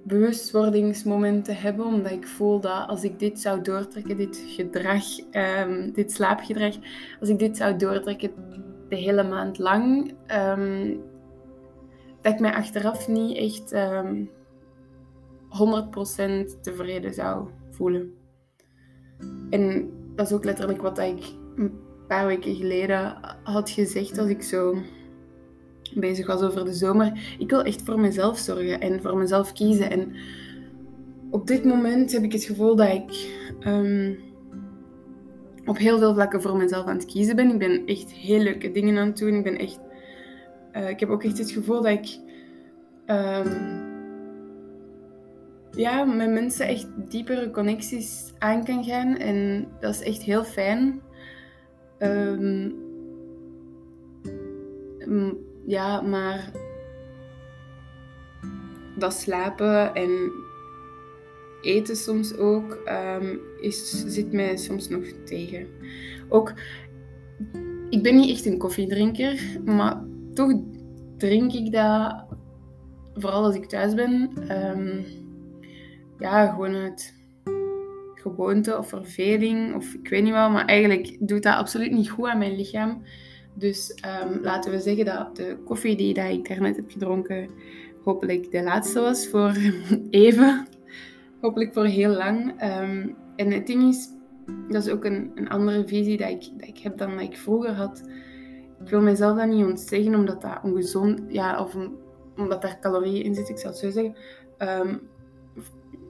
bewustwordingsmoment 0.09 1.45
te 1.45 1.53
hebben, 1.53 1.85
omdat 1.85 2.13
ik 2.13 2.27
voel 2.27 2.61
dat 2.61 2.89
als 2.89 3.05
ik 3.05 3.19
dit 3.19 3.41
zou 3.41 3.63
doortrekken, 3.63 4.17
dit 4.17 4.45
gedrag, 4.47 5.05
um, 5.33 5.93
dit 5.93 6.13
slaapgedrag, 6.13 6.75
als 7.21 7.29
ik 7.29 7.39
dit 7.39 7.57
zou 7.57 7.77
doortrekken 7.77 8.31
de 8.89 8.97
hele 8.97 9.23
maand 9.23 9.59
lang, 9.59 10.15
um, 10.59 11.01
dat 12.29 12.37
ik 12.37 12.43
mij 12.53 12.55
achteraf 12.55 13.09
niet 13.09 13.37
echt 13.37 13.73
um, 13.73 14.31
ehm, 15.51 16.47
100% 16.49 16.61
tevreden 16.63 17.15
zou 17.15 17.49
voelen. 17.71 18.13
En 19.51 19.91
dat 20.15 20.27
is 20.27 20.33
ook 20.33 20.45
letterlijk 20.45 20.83
wat 20.83 20.99
ik 20.99 21.25
een 21.57 21.73
paar 22.09 22.27
weken 22.27 22.55
geleden 22.55 23.19
had 23.43 23.71
gezegd 23.71 24.19
als 24.19 24.29
ik 24.29 24.43
zo 24.43 24.77
bezig 25.95 26.27
was 26.27 26.43
over 26.43 26.65
de 26.65 26.73
zomer. 26.73 27.37
Ik 27.39 27.51
wil 27.51 27.63
echt 27.63 27.83
voor 27.83 28.01
mezelf 28.01 28.39
zorgen 28.39 28.81
en 28.81 29.03
voor 29.03 29.17
mezelf 29.17 29.53
kiezen. 29.53 29.91
En 29.91 30.13
op 31.31 31.47
dit 31.47 31.65
moment 31.65 32.13
heb 32.13 32.23
ik 32.23 32.33
het 32.33 32.45
gevoel 32.45 32.77
dat 32.77 32.89
ik 32.89 33.29
um, 33.67 34.19
op 35.65 35.79
heel 35.79 35.99
veel 35.99 36.15
vlakken 36.15 36.43
voor 36.43 36.57
mezelf 36.57 36.87
aan 36.87 36.97
het 36.97 37.07
kiezen 37.07 37.37
ben. 37.37 37.51
Ik 37.51 37.59
ben 37.59 37.87
echt 37.87 38.13
heel 38.13 38.41
leuke 38.41 38.71
dingen 38.71 38.99
aan 38.99 39.07
het 39.07 39.19
doen. 39.19 39.35
Ik 39.35 39.45
ben 39.45 39.59
echt... 39.59 39.81
Uh, 40.79 40.89
ik 40.89 41.01
heb 41.01 41.09
ook 41.09 41.25
echt 41.25 41.39
het 41.39 41.51
gevoel 41.51 41.83
dat 41.83 41.93
ik... 41.93 42.19
Um, 43.07 43.87
ja, 45.71 46.05
met 46.05 46.31
mensen 46.31 46.67
echt 46.67 46.89
diepere 47.11 47.51
connecties 47.51 48.33
aan 48.39 48.65
kan 48.65 48.85
gaan. 48.85 49.17
En 49.17 49.69
dat 49.81 49.95
is 49.95 50.03
echt 50.03 50.23
heel 50.23 50.45
fijn. 50.45 51.01
Um, 51.99 52.75
ja, 55.67 56.01
maar 56.01 56.51
dat 58.99 59.13
slapen 59.13 59.95
en 59.95 60.31
eten 61.63 61.97
soms 61.97 62.37
ook 62.37 62.79
um, 63.21 63.41
is, 63.61 64.05
zit 64.07 64.33
mij 64.33 64.57
soms 64.57 64.89
nog 64.89 65.05
tegen. 65.25 65.67
Ook, 66.29 66.53
ik 67.91 68.03
ben 68.03 68.17
niet 68.17 68.31
echt 68.31 68.47
een 68.47 68.59
koffiedrinker, 68.59 69.61
maar 69.65 70.08
toch 70.39 70.53
drink 71.17 71.53
ik 71.53 71.73
dat, 71.73 72.25
vooral 73.15 73.45
als 73.45 73.55
ik 73.55 73.67
thuis 73.67 73.95
ben, 73.95 74.31
um, 74.51 75.05
ja, 76.19 76.47
gewoon 76.47 76.75
uit 76.75 77.15
gewoonte 78.15 78.79
of 78.79 78.89
verveling 78.89 79.75
of 79.75 79.95
ik 79.95 80.09
weet 80.09 80.23
niet 80.23 80.33
wat, 80.33 80.51
maar 80.51 80.65
eigenlijk 80.65 81.17
doet 81.21 81.43
dat 81.43 81.55
absoluut 81.55 81.91
niet 81.91 82.11
goed 82.11 82.29
aan 82.29 82.39
mijn 82.39 82.57
lichaam. 82.57 83.03
Dus 83.55 83.99
um, 84.23 84.43
laten 84.43 84.71
we 84.71 84.81
zeggen 84.81 85.05
dat 85.05 85.37
de 85.37 85.59
koffie 85.65 85.97
die 85.97 86.15
dat 86.15 86.31
ik 86.31 86.49
daarnet 86.49 86.77
heb 86.77 86.91
gedronken, 86.91 87.51
hopelijk 88.05 88.51
de 88.51 88.63
laatste 88.63 89.01
was 89.01 89.29
voor 89.29 89.57
even. 90.11 90.67
Hopelijk 91.41 91.73
voor 91.73 91.87
heel 91.87 92.11
lang. 92.11 92.63
Um, 92.63 93.17
en 93.37 93.53
het 93.53 93.67
ding 93.67 93.89
is, 93.89 94.09
dat 94.69 94.87
is 94.87 94.93
ook 94.93 95.05
een, 95.05 95.31
een 95.35 95.49
andere 95.49 95.87
visie 95.87 96.17
dat 96.17 96.29
ik, 96.29 96.49
dat 96.57 96.69
ik 96.69 96.79
heb 96.79 96.99
dan 96.99 97.11
dat 97.11 97.21
ik 97.21 97.37
vroeger 97.37 97.73
had. 97.73 98.03
Ik 98.81 98.89
wil 98.89 99.01
mezelf 99.01 99.39
dat 99.39 99.49
niet 99.49 99.65
ontzeggen 99.65 100.15
omdat 100.15 100.43
dat 100.43 100.59
ongezond, 100.63 101.21
ja, 101.29 101.61
of 101.61 101.77
omdat 102.37 102.63
daar 102.63 102.79
calorieën 102.81 103.25
in 103.25 103.35
zitten, 103.35 103.57
ik 103.57 103.63
het 103.63 103.77
zo 103.77 103.91
zeggen. 103.91 104.15
Um, 104.59 105.01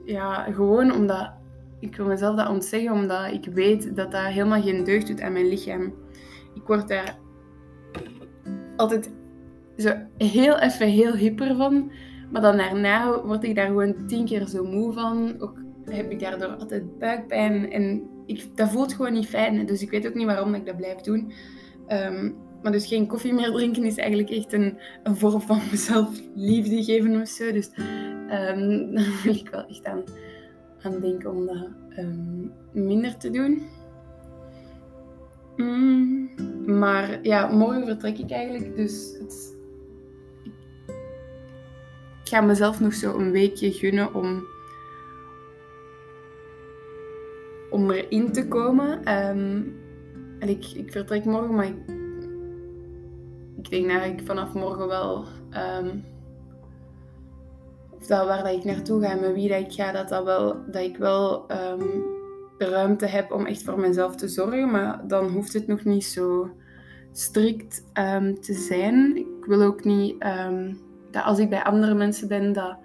ja, 0.05 0.43
gewoon 0.43 0.91
omdat 0.93 1.31
ik 1.79 1.95
wil 1.95 2.05
mezelf 2.05 2.35
dat 2.35 2.49
ontzeggen 2.49 2.91
omdat 2.91 3.31
ik 3.31 3.45
weet 3.45 3.95
dat 3.95 4.11
dat 4.11 4.23
helemaal 4.23 4.61
geen 4.61 4.83
deugd 4.83 5.07
doet 5.07 5.21
aan 5.21 5.33
mijn 5.33 5.47
lichaam. 5.47 5.93
Ik 6.53 6.63
word 6.65 6.87
daar 6.87 7.17
altijd 8.75 9.11
zo 9.77 9.93
heel 10.17 10.59
even 10.59 10.87
heel 10.87 11.13
hyper 11.13 11.55
van. 11.55 11.91
Maar 12.31 12.41
dan 12.41 12.57
daarna 12.57 13.23
word 13.23 13.43
ik 13.43 13.55
daar 13.55 13.67
gewoon 13.67 14.07
tien 14.07 14.25
keer 14.25 14.47
zo 14.47 14.63
moe 14.63 14.93
van. 14.93 15.35
Ook 15.39 15.57
heb 15.85 16.11
ik 16.11 16.19
daardoor 16.19 16.47
altijd 16.47 16.99
buikpijn. 16.99 17.71
En 17.71 18.09
ik, 18.25 18.57
dat 18.57 18.69
voelt 18.69 18.93
gewoon 18.93 19.13
niet 19.13 19.27
fijn. 19.27 19.65
Dus 19.65 19.81
ik 19.81 19.89
weet 19.89 20.07
ook 20.07 20.13
niet 20.13 20.25
waarom 20.25 20.53
ik 20.53 20.65
dat 20.65 20.77
blijf 20.77 21.01
doen. 21.01 21.31
Um, 21.87 22.35
maar 22.61 22.71
dus 22.71 22.87
geen 22.87 23.07
koffie 23.07 23.33
meer 23.33 23.51
drinken 23.51 23.83
is 23.83 23.97
eigenlijk 23.97 24.29
echt 24.29 24.53
een, 24.53 24.77
vorm 25.03 25.41
van 25.41 25.61
mezelf 25.71 26.21
liefde 26.35 26.83
geven 26.83 27.21
of 27.21 27.27
zo. 27.27 27.51
Dus 27.51 27.69
um, 28.31 28.93
daar 28.95 29.21
wil 29.23 29.35
ik 29.35 29.49
wel 29.49 29.65
echt 29.67 29.85
aan, 29.85 30.03
aan 30.81 30.99
denken 30.99 31.31
om 31.31 31.45
dat 31.45 31.67
um, 31.97 32.51
minder 32.71 33.17
te 33.17 33.29
doen. 33.29 33.67
Mm, 35.55 36.29
maar 36.65 37.19
ja, 37.21 37.47
morgen 37.47 37.85
vertrek 37.85 38.17
ik 38.17 38.31
eigenlijk. 38.31 38.75
Dus 38.75 39.15
het, 39.19 39.57
ik 42.23 42.29
ga 42.29 42.41
mezelf 42.41 42.79
nog 42.79 42.93
zo 42.93 43.17
een 43.17 43.31
weekje 43.31 43.71
gunnen 43.71 44.13
om, 44.13 44.43
om 47.69 47.91
erin 47.91 48.31
te 48.31 48.47
komen. 48.47 49.15
Um, 49.27 49.77
en 50.39 50.49
ik, 50.49 50.65
ik 50.73 50.91
vertrek 50.91 51.25
morgen, 51.25 51.55
maar 51.55 51.65
ik, 51.65 51.98
ik 53.59 53.69
denk 53.69 53.89
dat 53.89 54.03
ik 54.03 54.27
vanaf 54.27 54.53
morgen 54.53 54.87
wel. 54.87 55.25
Um, 55.81 56.03
of 57.89 58.07
dat 58.07 58.27
waar 58.27 58.43
dat 58.43 58.53
ik 58.53 58.63
naartoe 58.63 59.01
ga 59.01 59.11
en 59.11 59.19
met 59.19 59.33
wie 59.33 59.49
dat 59.49 59.59
ik 59.59 59.71
ga, 59.71 59.91
dat, 59.91 60.09
dat, 60.09 60.23
wel, 60.23 60.55
dat 60.71 60.81
ik 60.81 60.97
wel 60.97 61.47
de 62.57 62.69
ruimte 62.69 63.05
heb 63.05 63.31
om 63.31 63.45
echt 63.45 63.63
voor 63.63 63.79
mezelf 63.79 64.15
te 64.15 64.27
zorgen. 64.27 64.71
Maar 64.71 65.07
dan 65.07 65.27
hoeft 65.27 65.53
het 65.53 65.67
nog 65.67 65.83
niet 65.83 66.05
zo 66.05 66.49
strikt 67.11 67.83
um, 67.93 68.41
te 68.41 68.53
zijn. 68.53 69.17
Ik 69.17 69.45
wil 69.45 69.61
ook 69.61 69.83
niet 69.83 70.15
dat 71.11 71.23
als 71.23 71.39
ik 71.39 71.49
bij 71.49 71.63
andere 71.63 71.93
mensen 71.93 72.27
ben, 72.27 72.53
dat, 72.53 72.77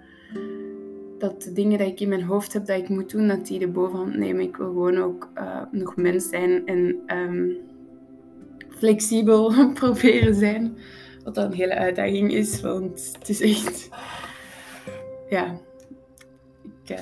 dat 1.17 1.41
de 1.41 1.51
dingen 1.51 1.77
die 1.77 1.87
ik 1.87 1.99
in 1.99 2.09
mijn 2.09 2.23
hoofd 2.23 2.53
heb 2.53 2.65
dat 2.65 2.77
ik 2.77 2.89
moet 2.89 3.11
doen, 3.11 3.27
dat 3.27 3.45
die 3.45 3.59
de 3.59 3.67
bovenhand 3.67 4.17
nemen. 4.17 4.43
Ik 4.43 4.57
wil 4.57 4.67
gewoon 4.67 4.97
ook 4.97 5.29
uh, 5.37 5.61
nog 5.71 5.95
mens 5.95 6.29
zijn 6.29 6.65
en 6.65 6.99
flexibel 8.77 9.53
proberen 9.73 10.35
zijn. 10.35 10.77
Wat 11.23 11.35
dan 11.35 11.45
een 11.45 11.53
hele 11.53 11.75
uitdaging 11.75 12.31
is, 12.31 12.61
want 12.61 13.15
het 13.19 13.29
is 13.29 13.41
echt... 13.41 13.89
Ja, 15.29 15.59
ik 16.83 16.89
uh, 16.89 16.97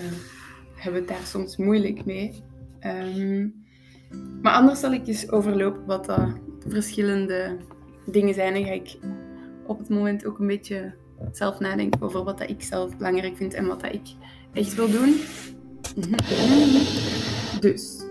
heb 0.75 0.93
het 0.93 1.07
daar 1.07 1.25
soms 1.25 1.57
moeilijk 1.57 2.05
mee. 2.05 2.43
Um, 2.85 3.63
maar 4.41 4.53
anders 4.53 4.79
zal 4.79 4.91
ik 4.91 5.07
eens 5.07 5.31
overlopen 5.31 5.85
wat 5.85 6.05
de 6.05 6.33
verschillende 6.67 7.57
dingen 8.05 8.33
zijn. 8.33 8.55
En 8.55 8.65
ga 8.65 8.71
ik 8.71 8.97
op 9.67 9.79
het 9.79 9.89
moment 9.89 10.25
ook 10.25 10.39
een 10.39 10.47
beetje 10.47 10.93
zelf 11.31 11.59
nadenken 11.59 12.01
over 12.01 12.23
wat 12.23 12.37
dat 12.37 12.49
ik 12.49 12.61
zelf 12.61 12.97
belangrijk 12.97 13.37
vind 13.37 13.53
en 13.53 13.67
wat 13.67 13.81
dat 13.81 13.93
ik 13.93 14.07
echt 14.53 14.75
wil 14.75 14.89
doen. 14.89 15.15
Dus, 17.59 18.03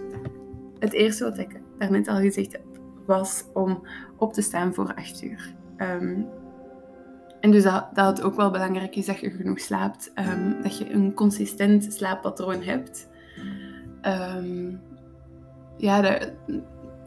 het 0.78 0.92
eerste 0.92 1.24
wat 1.24 1.38
ik 1.38 1.60
daarnet 1.78 2.08
al 2.08 2.16
gezegd 2.16 2.52
heb, 2.52 2.62
was 3.06 3.44
om 3.52 3.86
op 4.16 4.32
te 4.32 4.42
staan 4.42 4.74
voor 4.74 4.94
8 4.94 5.22
uur. 5.22 5.54
Um, 5.78 6.26
en 7.42 7.50
dus 7.50 7.62
dat, 7.62 7.88
dat 7.94 8.06
het 8.06 8.22
ook 8.22 8.34
wel 8.34 8.50
belangrijk 8.50 8.96
is 8.96 9.06
dat 9.06 9.18
je 9.18 9.30
genoeg 9.30 9.60
slaapt, 9.60 10.12
um, 10.18 10.62
dat 10.62 10.78
je 10.78 10.90
een 10.90 11.14
consistent 11.14 11.92
slaappatroon 11.92 12.62
hebt. 12.62 13.08
Um, 14.36 14.80
ja, 15.76 16.00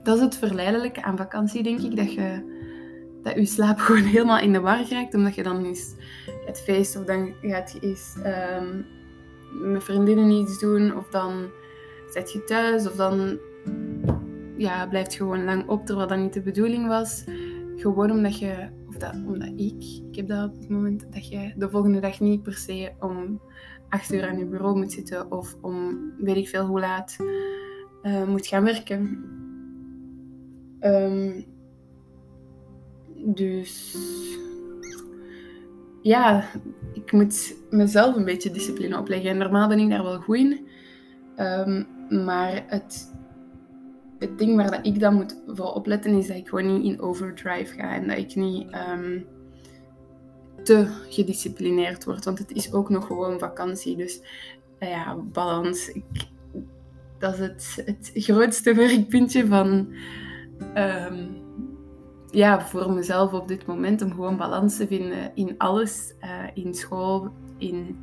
dat, 0.04 0.16
is 0.16 0.22
het 0.22 0.38
verleidelijke 0.38 1.04
aan 1.04 1.18
vakantie, 1.18 1.64
denk 1.64 1.80
ik. 1.80 1.96
Dat 1.96 2.14
je, 2.14 2.54
dat 3.24 3.36
je 3.36 3.46
slaap 3.46 3.80
gewoon 3.86 4.02
helemaal 4.02 4.40
in 4.40 4.54
de 4.54 4.60
war 4.60 4.90
raakt. 4.90 5.14
Omdat 5.14 5.36
je 5.36 5.44
dan 5.44 5.66
eens 5.66 5.94
het 6.46 6.62
feest 6.62 6.98
of 6.98 7.06
dan 7.06 7.34
gaat 7.42 7.72
je 7.72 7.80
eens 7.80 8.16
met 9.62 9.84
vriendinnen 9.84 10.30
iets 10.30 10.60
doen. 10.60 10.98
Of 10.98 11.08
dan 11.10 11.50
zit 12.10 12.32
je 12.32 12.44
thuis. 12.44 12.88
Of 12.88 12.96
dan 12.96 13.40
ja, 14.58 14.88
blijft 14.88 15.14
gewoon 15.14 15.44
lang 15.44 15.68
op 15.68 15.86
terwijl 15.86 16.08
dat 16.08 16.18
niet 16.18 16.34
de 16.34 16.42
bedoeling 16.42 16.88
was. 16.88 17.24
Gewoon 17.76 18.12
omdat 18.12 18.40
je, 18.40 18.70
of 18.88 18.96
dat, 18.96 19.14
omdat 19.26 19.52
ik, 19.56 19.84
ik 20.10 20.16
heb 20.16 20.28
dat 20.28 20.50
op 20.50 20.56
het 20.60 20.70
moment, 20.70 21.14
dat 21.14 21.28
je 21.28 21.54
de 21.58 21.70
volgende 21.70 22.00
dag 22.00 22.20
niet 22.20 22.44
per 22.44 22.54
se 22.54 22.92
om 23.00 23.42
acht 23.90 24.14
uur 24.14 24.28
aan 24.28 24.38
je 24.38 24.46
bureau 24.46 24.78
moet 24.78 24.92
zitten. 24.92 25.32
Of 25.32 25.56
om 25.62 26.00
weet 26.18 26.36
ik 26.36 26.48
veel 26.48 26.66
hoe 26.66 26.80
laat 26.80 27.18
uh, 28.04 28.28
moet 28.28 28.48
gaan 28.48 28.64
werken. 28.64 29.24
Um, 30.82 31.46
dus 33.26 33.98
ja, 36.02 36.46
ik 36.94 37.12
moet 37.12 37.56
mezelf 37.70 38.16
een 38.16 38.26
beetje 38.26 38.52
discipline 38.52 39.00
opleggen. 39.00 39.30
En 39.30 39.38
normaal 39.38 39.68
ben 39.68 39.80
ik 39.80 39.90
daar 39.90 40.04
wel 40.04 40.20
goed 40.20 40.38
in. 40.38 40.68
Um, 41.38 41.88
maar 42.26 42.64
het, 42.68 43.15
het 44.26 44.38
ding 44.38 44.56
waar 44.56 44.72
dat 44.72 44.86
ik 44.86 45.00
dan 45.00 45.14
moet 45.14 45.42
voor 45.48 45.74
opletten 45.74 46.18
is 46.18 46.28
dat 46.28 46.38
ik 46.38 46.48
gewoon 46.48 46.74
niet 46.74 46.94
in 46.94 47.02
overdrive 47.02 47.74
ga. 47.74 47.94
En 47.94 48.08
dat 48.08 48.18
ik 48.18 48.36
niet 48.36 48.68
um, 48.92 49.26
te 50.64 50.88
gedisciplineerd 51.10 52.06
word. 52.06 52.26
Want 52.26 52.40
het 52.40 52.52
is 52.52 52.74
ook 52.74 52.90
nog 52.90 53.06
gewoon 53.06 53.40
vakantie. 53.40 53.98
Dus 53.98 54.22
uh, 54.80 54.90
ja, 54.90 55.16
balans. 55.16 55.92
Dat 57.18 57.34
is 57.34 57.40
het, 57.40 57.82
het 57.86 58.12
grootste 58.14 58.74
werkpuntje 58.84 59.48
van, 59.48 59.94
ehm, 60.74 61.28
ja, 62.32 62.62
voor 62.62 62.92
mezelf 62.92 63.34
op 63.34 63.48
dit 63.48 63.66
moment. 63.66 64.02
Om 64.02 64.12
gewoon 64.12 64.38
balans 64.38 64.78
te 64.78 64.88
vinden 64.88 65.32
in 65.36 65.56
alles. 65.58 66.14
Uh, 66.24 66.66
in 66.66 66.74
school, 66.74 67.32
in 67.58 67.98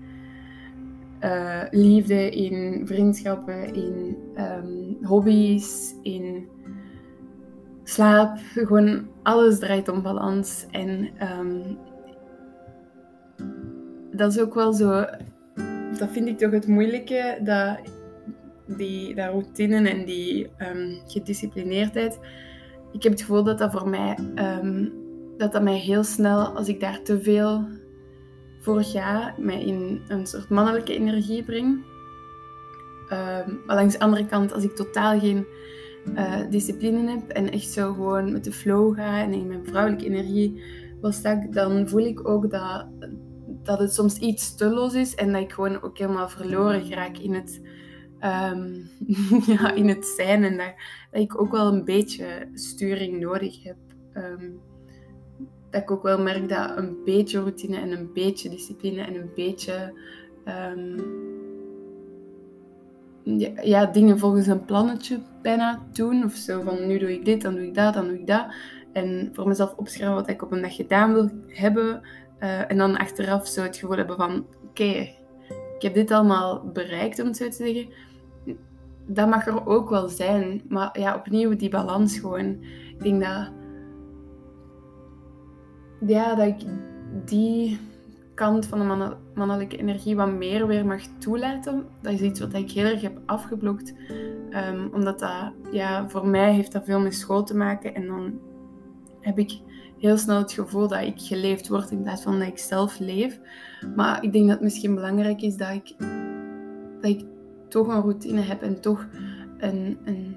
uh, 1.24 1.62
liefde, 1.70 2.30
in 2.30 2.86
vriendschappen, 2.86 3.74
in 3.74 4.16
um, 4.36 4.96
hobby's, 5.02 5.94
in 6.02 6.48
slaap. 7.84 8.38
Gewoon 8.54 9.08
alles 9.22 9.58
draait 9.58 9.88
om 9.88 10.02
balans. 10.02 10.66
En 10.70 11.10
um, 11.40 11.78
dat 14.10 14.32
is 14.32 14.40
ook 14.40 14.54
wel 14.54 14.72
zo, 14.72 15.04
dat 15.98 16.10
vind 16.10 16.28
ik 16.28 16.38
toch 16.38 16.50
het 16.50 16.66
moeilijke, 16.66 17.38
dat 17.44 17.78
die 18.76 19.14
dat 19.14 19.30
routine 19.30 19.88
en 19.88 20.04
die 20.04 20.48
um, 20.58 21.00
gedisciplineerdheid. 21.06 22.18
Ik 22.92 23.02
heb 23.02 23.12
het 23.12 23.20
gevoel 23.20 23.42
dat 23.42 23.58
dat 23.58 23.72
voor 23.72 23.88
mij, 23.88 24.16
dat 25.36 25.52
dat 25.52 25.62
mij 25.62 25.78
heel 25.78 26.04
snel, 26.04 26.46
als 26.46 26.68
ik 26.68 26.80
daar 26.80 27.02
te 27.02 27.20
veel 27.20 27.64
voor 28.62 28.84
ga, 28.84 29.34
mij 29.38 29.64
in 29.64 30.02
een 30.08 30.26
soort 30.26 30.48
mannelijke 30.48 30.94
energie 30.94 31.42
breng. 31.42 31.84
maar 33.66 33.76
langs 33.76 33.92
de 33.92 34.00
andere 34.00 34.26
kant, 34.26 34.52
als 34.52 34.64
ik 34.64 34.76
totaal 34.76 35.18
geen 35.20 35.46
uh, 36.04 36.50
discipline 36.50 37.10
heb 37.10 37.28
en 37.28 37.50
echt 37.50 37.70
zo 37.70 37.92
gewoon 37.92 38.32
met 38.32 38.44
de 38.44 38.52
flow 38.52 38.94
ga 38.94 39.22
en 39.22 39.32
in 39.32 39.46
mijn 39.46 39.66
vrouwelijke 39.66 40.06
energie 40.06 40.62
wil 41.00 41.12
stak, 41.12 41.52
dan 41.52 41.88
voel 41.88 42.06
ik 42.06 42.28
ook 42.28 42.50
dat, 42.50 42.86
dat 43.62 43.78
het 43.78 43.94
soms 43.94 44.18
iets 44.18 44.54
te 44.54 44.70
los 44.70 44.94
is 44.94 45.14
en 45.14 45.32
dat 45.32 45.42
ik 45.42 45.52
gewoon 45.52 45.82
ook 45.82 45.98
helemaal 45.98 46.28
verloren 46.28 46.90
raak 46.90 47.16
in 47.16 47.34
het, 47.34 47.60
um, 48.20 48.90
ja, 49.56 49.74
in 49.74 49.88
het 49.88 50.06
zijn 50.06 50.44
en 50.44 50.56
dat, 50.56 50.74
dat, 51.10 51.22
ik 51.22 51.40
ook 51.40 51.52
wel 51.52 51.72
een 51.72 51.84
beetje 51.84 52.48
sturing 52.54 53.20
nodig 53.20 53.62
heb. 53.62 53.76
Um, 54.14 54.60
dat 55.72 55.82
ik 55.82 55.90
ook 55.90 56.02
wel 56.02 56.22
merk 56.22 56.48
dat 56.48 56.76
een 56.76 56.96
beetje 57.04 57.38
routine 57.38 57.76
en 57.76 57.92
een 57.92 58.10
beetje 58.12 58.48
discipline 58.48 59.02
en 59.02 59.14
een 59.14 59.30
beetje 59.34 59.92
um, 60.74 61.00
ja, 63.62 63.86
dingen 63.86 64.18
volgens 64.18 64.46
een 64.46 64.64
plannetje 64.64 65.18
bijna 65.42 65.82
doen. 65.92 66.24
Of 66.24 66.32
zo 66.32 66.62
van 66.62 66.86
nu 66.86 66.98
doe 66.98 67.12
ik 67.12 67.24
dit, 67.24 67.42
dan 67.42 67.54
doe 67.54 67.66
ik 67.66 67.74
dat, 67.74 67.94
dan 67.94 68.06
doe 68.06 68.18
ik 68.18 68.26
dat. 68.26 68.46
En 68.92 69.30
voor 69.32 69.48
mezelf 69.48 69.74
opschrijven 69.76 70.14
wat 70.14 70.28
ik 70.28 70.42
op 70.42 70.52
een 70.52 70.62
dag 70.62 70.74
gedaan 70.74 71.12
wil 71.12 71.30
hebben. 71.46 72.02
Uh, 72.40 72.70
en 72.70 72.78
dan 72.78 72.96
achteraf 72.96 73.46
zo 73.46 73.62
het 73.62 73.76
gevoel 73.76 73.96
hebben 73.96 74.16
van 74.16 74.46
oké, 74.64 75.08
ik 75.76 75.78
heb 75.78 75.94
dit 75.94 76.10
allemaal 76.10 76.70
bereikt 76.72 77.20
om 77.20 77.26
het 77.26 77.36
zo 77.36 77.48
te 77.48 77.56
zeggen. 77.56 77.88
Dat 79.06 79.28
mag 79.28 79.46
er 79.46 79.66
ook 79.66 79.90
wel 79.90 80.08
zijn. 80.08 80.62
Maar 80.68 81.00
ja, 81.00 81.14
opnieuw 81.14 81.56
die 81.56 81.70
balans 81.70 82.18
gewoon. 82.18 82.58
Ik 82.98 83.02
denk 83.02 83.22
dat, 83.22 83.50
ja, 86.06 86.34
dat 86.34 86.46
ik 86.46 86.60
die 87.24 87.78
kant 88.34 88.66
van 88.66 88.78
de 88.78 89.16
mannelijke 89.34 89.76
energie 89.76 90.16
wat 90.16 90.32
meer 90.32 90.66
weer 90.66 90.86
mag 90.86 91.00
toelaten. 91.18 91.86
Dat 92.00 92.12
is 92.12 92.20
iets 92.20 92.40
wat 92.40 92.54
ik 92.54 92.70
heel 92.70 92.84
erg 92.84 93.00
heb 93.00 93.20
afgeblokt. 93.26 93.94
Um, 94.50 94.90
omdat 94.92 95.18
dat, 95.18 95.52
ja, 95.70 96.08
voor 96.08 96.26
mij 96.26 96.52
heeft 96.52 96.72
dat 96.72 96.84
veel 96.84 97.00
met 97.00 97.14
school 97.14 97.42
te 97.42 97.56
maken. 97.56 97.94
En 97.94 98.06
dan 98.06 98.38
heb 99.20 99.38
ik 99.38 99.60
heel 99.98 100.16
snel 100.16 100.38
het 100.38 100.52
gevoel 100.52 100.88
dat 100.88 101.00
ik 101.00 101.20
geleefd 101.20 101.68
word 101.68 101.90
in 101.90 102.02
plaats 102.02 102.22
van 102.22 102.38
dat 102.38 102.48
ik 102.48 102.58
zelf 102.58 102.98
leef. 102.98 103.40
Maar 103.96 104.24
ik 104.24 104.32
denk 104.32 104.44
dat 104.44 104.54
het 104.54 104.64
misschien 104.64 104.94
belangrijk 104.94 105.42
is 105.42 105.56
dat 105.56 105.70
ik, 105.70 105.94
dat 107.00 107.10
ik 107.10 107.24
toch 107.68 107.88
een 107.88 108.00
routine 108.00 108.40
heb 108.40 108.62
en 108.62 108.80
toch 108.80 109.06
een, 109.58 109.98
een, 110.04 110.36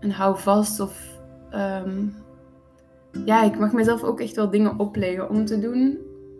een 0.00 0.12
houvast 0.12 0.80
of... 0.80 1.20
Um, 1.54 2.14
ja, 3.24 3.44
ik 3.44 3.58
mag 3.58 3.72
mezelf 3.72 4.02
ook 4.02 4.20
echt 4.20 4.36
wel 4.36 4.50
dingen 4.50 4.78
opleggen 4.78 5.28
om 5.28 5.44
te 5.44 5.58
doen 5.58 5.98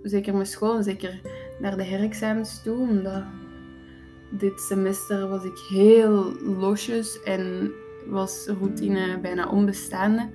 zeker 0.09 0.35
mijn 0.35 0.47
school 0.47 0.83
zeker 0.83 1.21
naar 1.59 1.77
de 1.77 1.83
herexamens 1.83 2.63
toe. 2.63 2.79
Omdat 2.79 3.25
dit 4.31 4.61
semester 4.61 5.29
was 5.29 5.45
ik 5.45 5.59
heel 5.69 6.33
losjes 6.43 7.23
en 7.23 7.73
was 8.07 8.47
routine 8.59 9.21
bijna 9.21 9.49
onbestaande. 9.49 10.31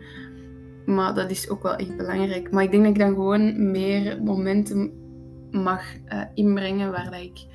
Maar 0.85 1.13
dat 1.13 1.31
is 1.31 1.49
ook 1.49 1.63
wel 1.63 1.75
echt 1.75 1.97
belangrijk. 1.97 2.51
Maar 2.51 2.63
ik 2.63 2.71
denk 2.71 2.83
dat 2.83 2.93
ik 2.93 2.99
dan 2.99 3.13
gewoon 3.13 3.71
meer 3.71 4.23
momenten 4.23 4.91
mag 5.51 5.83
uh, 5.95 6.21
inbrengen 6.33 6.91
waar 6.91 7.21
ik 7.21 7.45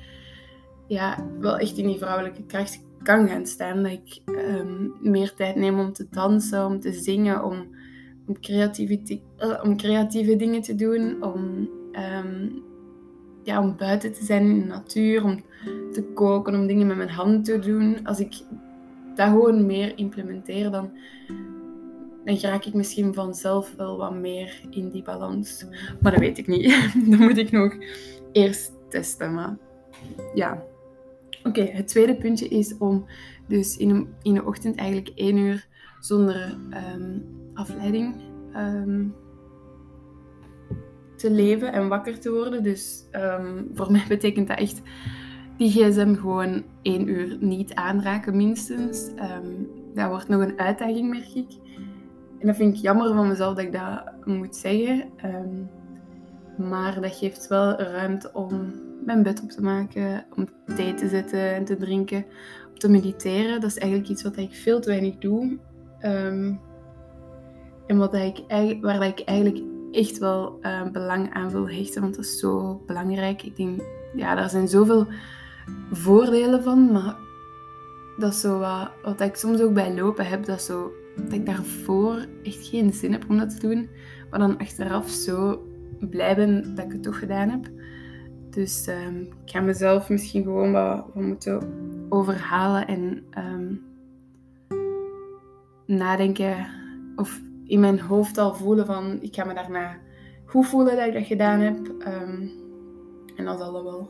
ja, 0.87 1.27
wel 1.39 1.57
echt 1.57 1.77
in 1.77 1.87
die 1.87 1.97
vrouwelijke 1.97 2.45
kracht 2.45 2.85
kan 3.03 3.27
gaan 3.27 3.45
staan. 3.45 3.83
Dat 3.83 3.91
ik 3.91 4.21
um, 4.25 4.93
meer 5.01 5.33
tijd 5.33 5.55
neem 5.55 5.79
om 5.79 5.93
te 5.93 6.07
dansen, 6.09 6.65
om 6.65 6.79
te 6.79 6.91
zingen, 6.91 7.43
om, 7.43 7.75
om, 8.27 8.35
uh, 8.41 9.61
om 9.63 9.77
creatieve 9.77 10.35
dingen 10.35 10.61
te 10.61 10.75
doen, 10.75 11.23
om 11.23 11.69
Ehm, 11.97 12.49
ja, 13.43 13.61
om 13.61 13.75
buiten 13.77 14.13
te 14.13 14.23
zijn 14.23 14.49
in 14.49 14.59
de 14.59 14.65
natuur, 14.65 15.23
om 15.23 15.43
te 15.91 16.03
koken, 16.03 16.55
om 16.55 16.67
dingen 16.67 16.87
met 16.87 16.97
mijn 16.97 17.09
hand 17.09 17.45
te 17.45 17.59
doen. 17.59 18.05
Als 18.05 18.19
ik 18.19 18.33
dat 19.15 19.27
gewoon 19.27 19.65
meer 19.65 19.97
implementeer, 19.97 20.71
dan, 20.71 20.91
dan 22.25 22.37
raak 22.37 22.65
ik 22.65 22.73
misschien 22.73 23.13
vanzelf 23.13 23.73
wel 23.77 23.97
wat 23.97 24.13
meer 24.13 24.61
in 24.69 24.89
die 24.89 25.03
balans. 25.03 25.65
Maar 26.01 26.11
dat 26.11 26.21
weet 26.21 26.37
ik 26.37 26.47
niet. 26.47 26.91
dat 27.09 27.19
moet 27.19 27.37
ik 27.37 27.51
nog 27.51 27.75
eerst 28.31 28.71
testen. 28.89 29.33
Maar 29.33 29.57
ja. 30.33 30.63
Oké, 31.43 31.61
het 31.61 31.87
tweede 31.87 32.15
puntje 32.15 32.47
is 32.47 32.77
om 32.77 33.05
dus 33.47 33.77
in 33.77 33.87
de, 33.87 34.05
in 34.21 34.33
de 34.33 34.45
ochtend 34.45 34.75
eigenlijk 34.75 35.11
één 35.15 35.37
uur 35.37 35.67
zonder 35.99 36.57
um, 36.95 37.23
afleiding 37.57 38.15
um, 38.55 39.15
te 41.15 41.31
leven 41.31 41.73
en 41.73 41.87
wakker 41.87 42.19
te 42.19 42.31
worden. 42.31 42.63
Dus 42.63 43.05
um, 43.11 43.71
voor 43.73 43.91
mij 43.91 44.05
betekent 44.07 44.47
dat 44.47 44.59
echt 44.59 44.81
die 45.57 45.69
gsm 45.69 46.15
gewoon 46.15 46.63
één 46.81 47.07
uur 47.07 47.37
niet 47.39 47.73
aanraken, 47.73 48.37
minstens. 48.37 49.07
Um, 49.07 49.67
dat 49.93 50.09
wordt 50.09 50.27
nog 50.27 50.41
een 50.41 50.59
uitdaging, 50.59 51.09
merk 51.09 51.33
ik. 51.33 51.49
En 52.39 52.47
dat 52.47 52.55
vind 52.55 52.75
ik 52.75 52.81
jammer 52.81 53.13
van 53.13 53.27
mezelf 53.27 53.55
dat 53.55 53.65
ik 53.65 53.71
dat 53.71 54.25
moet 54.25 54.55
zeggen. 54.55 55.09
Maar 56.57 57.01
dat 57.01 57.15
geeft 57.15 57.47
wel 57.47 57.81
ruimte 57.81 58.29
om 58.33 58.73
mijn 59.05 59.23
bed 59.23 59.41
op 59.41 59.49
te 59.49 59.61
maken, 59.61 60.25
om 60.35 60.47
thee 60.75 60.93
te 60.93 61.07
zetten 61.07 61.53
en 61.53 61.65
te 61.65 61.75
drinken, 61.75 62.25
om 62.69 62.77
te 62.77 62.89
mediteren. 62.89 63.61
Dat 63.61 63.69
is 63.69 63.77
eigenlijk 63.77 64.11
iets 64.11 64.23
wat 64.23 64.37
ik 64.37 64.53
veel 64.53 64.79
te 64.79 64.89
weinig 64.89 65.17
doe. 65.17 65.57
En 67.87 67.97
wat 67.97 68.13
ik, 68.13 68.43
waar 68.81 69.05
ik 69.05 69.19
eigenlijk 69.19 69.63
echt 69.91 70.17
wel 70.17 70.59
uh, 70.61 70.91
belang 70.91 71.33
aan 71.33 71.49
wil 71.49 71.69
hechten, 71.69 72.01
want 72.01 72.15
dat 72.15 72.25
is 72.25 72.39
zo 72.39 72.81
belangrijk. 72.85 73.43
Ik 73.43 73.55
denk, 73.55 73.81
ja, 74.15 74.35
daar 74.35 74.49
zijn 74.49 74.67
zoveel 74.67 75.07
voordelen 75.91 76.63
van, 76.63 76.91
maar 76.91 77.15
dat 78.17 78.33
is 78.33 78.39
zo 78.39 78.59
wat, 79.03 79.21
ik 79.21 79.35
soms 79.35 79.61
ook 79.61 79.73
bij 79.73 79.95
lopen 79.95 80.25
heb, 80.25 80.45
dat, 80.45 80.61
zo, 80.61 80.91
dat 81.15 81.33
ik 81.33 81.45
daarvoor 81.45 82.25
echt 82.43 82.67
geen 82.67 82.93
zin 82.93 83.11
heb 83.11 83.25
om 83.29 83.37
dat 83.37 83.59
te 83.59 83.67
doen, 83.67 83.89
maar 84.29 84.39
dan 84.39 84.57
achteraf 84.57 85.09
zo 85.09 85.67
blij 85.99 86.35
ben 86.35 86.75
dat 86.75 86.85
ik 86.85 86.91
het 86.91 87.03
toch 87.03 87.19
gedaan 87.19 87.49
heb. 87.49 87.69
Dus 88.49 88.87
um, 88.87 89.21
ik 89.21 89.51
ga 89.51 89.61
mezelf 89.61 90.09
misschien 90.09 90.43
gewoon 90.43 90.71
wat, 90.71 91.15
moeten 91.15 91.59
overhalen 92.09 92.87
en 92.87 93.23
um, 93.37 93.81
nadenken 95.85 96.67
of 97.15 97.41
in 97.67 97.79
mijn 97.79 97.99
hoofd 97.99 98.37
al 98.37 98.55
voelen 98.55 98.85
van 98.85 99.17
ik 99.21 99.35
ga 99.35 99.43
me 99.43 99.53
daarna 99.53 99.97
goed 100.45 100.67
voelen 100.67 100.95
dat 100.95 101.07
ik 101.07 101.13
dat 101.13 101.25
gedaan 101.25 101.59
heb. 101.59 101.77
Um, 101.87 102.51
en 103.35 103.45
dan 103.45 103.57
zal 103.57 103.73
dat 103.73 103.83
wel 103.83 104.09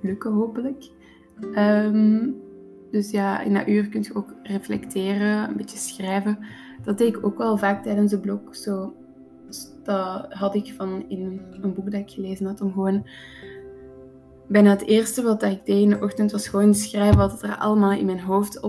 lukken, 0.00 0.32
hopelijk. 0.32 0.90
Um, 1.54 2.36
dus 2.90 3.10
ja, 3.10 3.40
in 3.40 3.54
dat 3.54 3.68
uur 3.68 3.88
kun 3.88 4.02
je 4.02 4.14
ook 4.14 4.34
reflecteren, 4.42 5.48
een 5.48 5.56
beetje 5.56 5.78
schrijven. 5.78 6.38
Dat 6.82 6.98
deed 6.98 7.16
ik 7.16 7.24
ook 7.24 7.38
wel 7.38 7.56
vaak 7.56 7.82
tijdens 7.82 8.10
de 8.10 8.20
blog. 8.20 8.56
Zo, 8.56 8.94
dat 9.82 10.32
had 10.32 10.54
ik 10.54 10.74
van 10.76 11.04
in 11.08 11.40
een 11.62 11.74
boek 11.74 11.90
dat 11.90 12.00
ik 12.00 12.10
gelezen 12.10 12.46
had, 12.46 12.60
om 12.60 12.72
gewoon 12.72 13.06
bijna 14.46 14.70
het 14.70 14.86
eerste 14.86 15.22
wat 15.22 15.42
ik 15.42 15.66
deed 15.66 15.82
in 15.82 15.90
de 15.90 16.00
ochtend 16.00 16.32
was 16.32 16.48
gewoon 16.48 16.74
schrijven 16.74 17.18
wat 17.18 17.42
er 17.42 17.56
allemaal 17.56 17.92
in 17.92 18.06
mijn 18.06 18.20
hoofd 18.20 18.64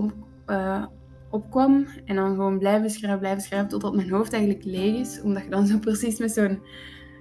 uh, 0.46 0.84
opkwam. 1.32 1.86
En 2.04 2.16
dan 2.16 2.34
gewoon 2.34 2.58
blijven 2.58 2.90
schrijven, 2.90 3.18
blijven 3.18 3.42
schrijven 3.42 3.68
totdat 3.68 3.94
mijn 3.94 4.10
hoofd 4.10 4.32
eigenlijk 4.32 4.64
leeg 4.64 5.00
is. 5.00 5.20
Omdat 5.22 5.42
je 5.42 5.50
dan 5.50 5.66
zo 5.66 5.78
precies 5.78 6.18
met 6.18 6.32
zo'n 6.32 6.62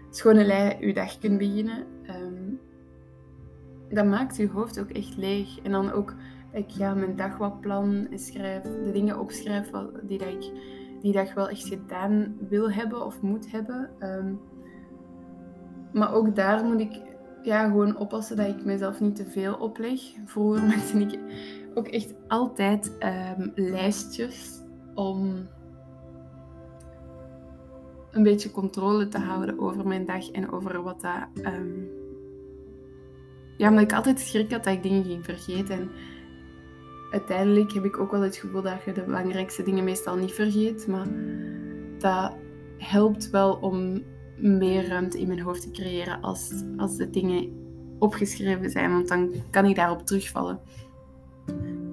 schone 0.09 0.43
lei 0.43 0.85
je 0.85 0.93
dag 0.93 1.19
kunt 1.19 1.37
beginnen. 1.37 1.85
Um, 2.09 2.59
dat 3.89 4.05
maakt 4.05 4.37
je 4.37 4.49
hoofd 4.49 4.79
ook 4.79 4.89
echt 4.89 5.17
leeg. 5.17 5.59
En 5.61 5.71
dan 5.71 5.91
ook 5.91 6.15
ik 6.51 6.69
ja, 6.69 6.93
mijn 6.93 7.15
dag 7.15 7.37
wat 7.37 7.61
plan 7.61 8.07
en 8.11 8.19
schrijf, 8.19 8.63
de 8.63 8.91
dingen 8.91 9.19
opschrijf 9.19 9.69
die 10.03 10.17
dat 10.17 10.27
ik 10.27 10.51
die 11.01 11.13
dag 11.13 11.33
wel 11.33 11.49
echt 11.49 11.67
gedaan 11.67 12.35
wil 12.49 12.71
hebben 12.71 13.05
of 13.05 13.21
moet 13.21 13.51
hebben. 13.51 13.89
Um, 13.99 14.39
maar 15.93 16.13
ook 16.13 16.35
daar 16.35 16.63
moet 16.63 16.79
ik 16.79 17.01
ja, 17.43 17.65
gewoon 17.65 17.97
oppassen 17.97 18.35
dat 18.35 18.47
ik 18.47 18.65
mezelf 18.65 18.99
niet 18.99 19.15
te 19.15 19.25
veel 19.25 19.55
opleg. 19.55 20.01
Vroeger 20.25 20.63
maakte 20.67 20.99
ik 20.99 21.19
ook 21.73 21.87
echt 21.87 22.13
altijd 22.27 22.97
ehm, 22.97 23.49
lijstjes 23.55 24.61
om 24.95 25.47
een 28.11 28.23
beetje 28.23 28.51
controle 28.51 29.07
te 29.07 29.17
houden 29.19 29.59
over 29.59 29.87
mijn 29.87 30.05
dag 30.05 30.31
en 30.31 30.51
over 30.51 30.83
wat 30.83 31.01
dat. 31.01 31.43
Ehm, 31.43 31.83
ja, 33.57 33.69
omdat 33.69 33.83
ik 33.83 33.93
altijd 33.93 34.19
schrik 34.19 34.51
had 34.51 34.63
dat 34.63 34.73
ik 34.73 34.83
dingen 34.83 35.03
ging 35.03 35.25
vergeten. 35.25 35.75
En 35.75 35.91
uiteindelijk 37.11 37.73
heb 37.73 37.85
ik 37.85 37.99
ook 37.99 38.11
wel 38.11 38.21
het 38.21 38.35
gevoel 38.35 38.61
dat 38.61 38.83
je 38.85 38.91
de 38.91 39.03
belangrijkste 39.03 39.63
dingen 39.63 39.83
meestal 39.83 40.15
niet 40.15 40.33
vergeet. 40.33 40.87
Maar 40.87 41.07
dat 41.97 42.35
helpt 42.77 43.29
wel 43.29 43.53
om 43.53 44.03
meer 44.37 44.87
ruimte 44.87 45.19
in 45.19 45.27
mijn 45.27 45.41
hoofd 45.41 45.61
te 45.61 45.71
creëren 45.71 46.21
als, 46.21 46.63
als 46.77 46.97
de 46.97 47.09
dingen 47.09 47.59
opgeschreven 47.99 48.69
zijn. 48.69 48.91
Want 48.91 49.07
dan 49.07 49.33
kan 49.49 49.65
ik 49.65 49.75
daarop 49.75 50.05
terugvallen. 50.05 50.59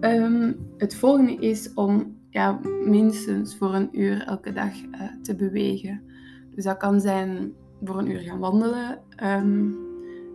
Ehm, 0.01 0.53
het 0.77 0.97
volgende 0.97 1.35
is 1.35 1.75
om 1.75 2.17
ja, 2.31 2.61
minstens 2.85 3.57
voor 3.57 3.75
een 3.75 3.89
uur 4.01 4.23
elke 4.23 4.53
dag 4.53 4.83
uh, 4.83 5.01
te 5.23 5.35
bewegen. 5.35 6.03
Dus 6.55 6.65
dat 6.65 6.77
kan 6.77 7.01
zijn 7.01 7.53
voor 7.83 7.99
een 7.99 8.11
uur 8.11 8.21
gaan 8.21 8.39
wandelen. 8.39 8.99
Um, 9.23 9.77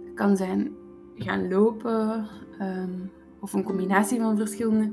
dat 0.06 0.14
kan 0.14 0.38
zijn 0.38 0.72
gaan 1.16 1.48
lopen. 1.48 2.28
Um, 2.62 3.12
of 3.40 3.54
een 3.54 3.64
combinatie 3.64 4.20
van 4.20 4.38
verschillende 4.38 4.92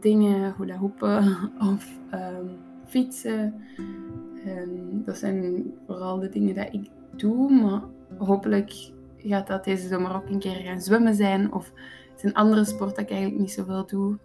dingen. 0.00 0.54
Hula 0.58 0.76
hoepen 0.76 1.36
of 1.74 1.98
fietsen. 2.86 3.54
dat 5.04 5.16
zijn 5.16 5.72
vooral 5.86 6.18
de 6.18 6.28
dingen 6.28 6.54
die 6.54 6.80
ik 6.80 6.90
doe. 7.16 7.50
Maar 7.50 7.82
hopelijk 8.18 8.92
gaat 9.16 9.46
dat 9.46 9.64
deze 9.64 9.88
zomer 9.88 10.14
ook 10.14 10.28
een 10.28 10.38
keer 10.38 10.54
gaan 10.54 10.80
zwemmen 10.80 11.14
zijn. 11.14 11.52
Of 11.52 11.72
is 12.24 12.30
een 12.30 12.34
andere 12.34 12.64
sport 12.64 12.90
dat 12.90 13.04
ik 13.04 13.10
eigenlijk 13.10 13.40
niet 13.40 13.52
zoveel 13.52 13.86
doe. 13.86 14.18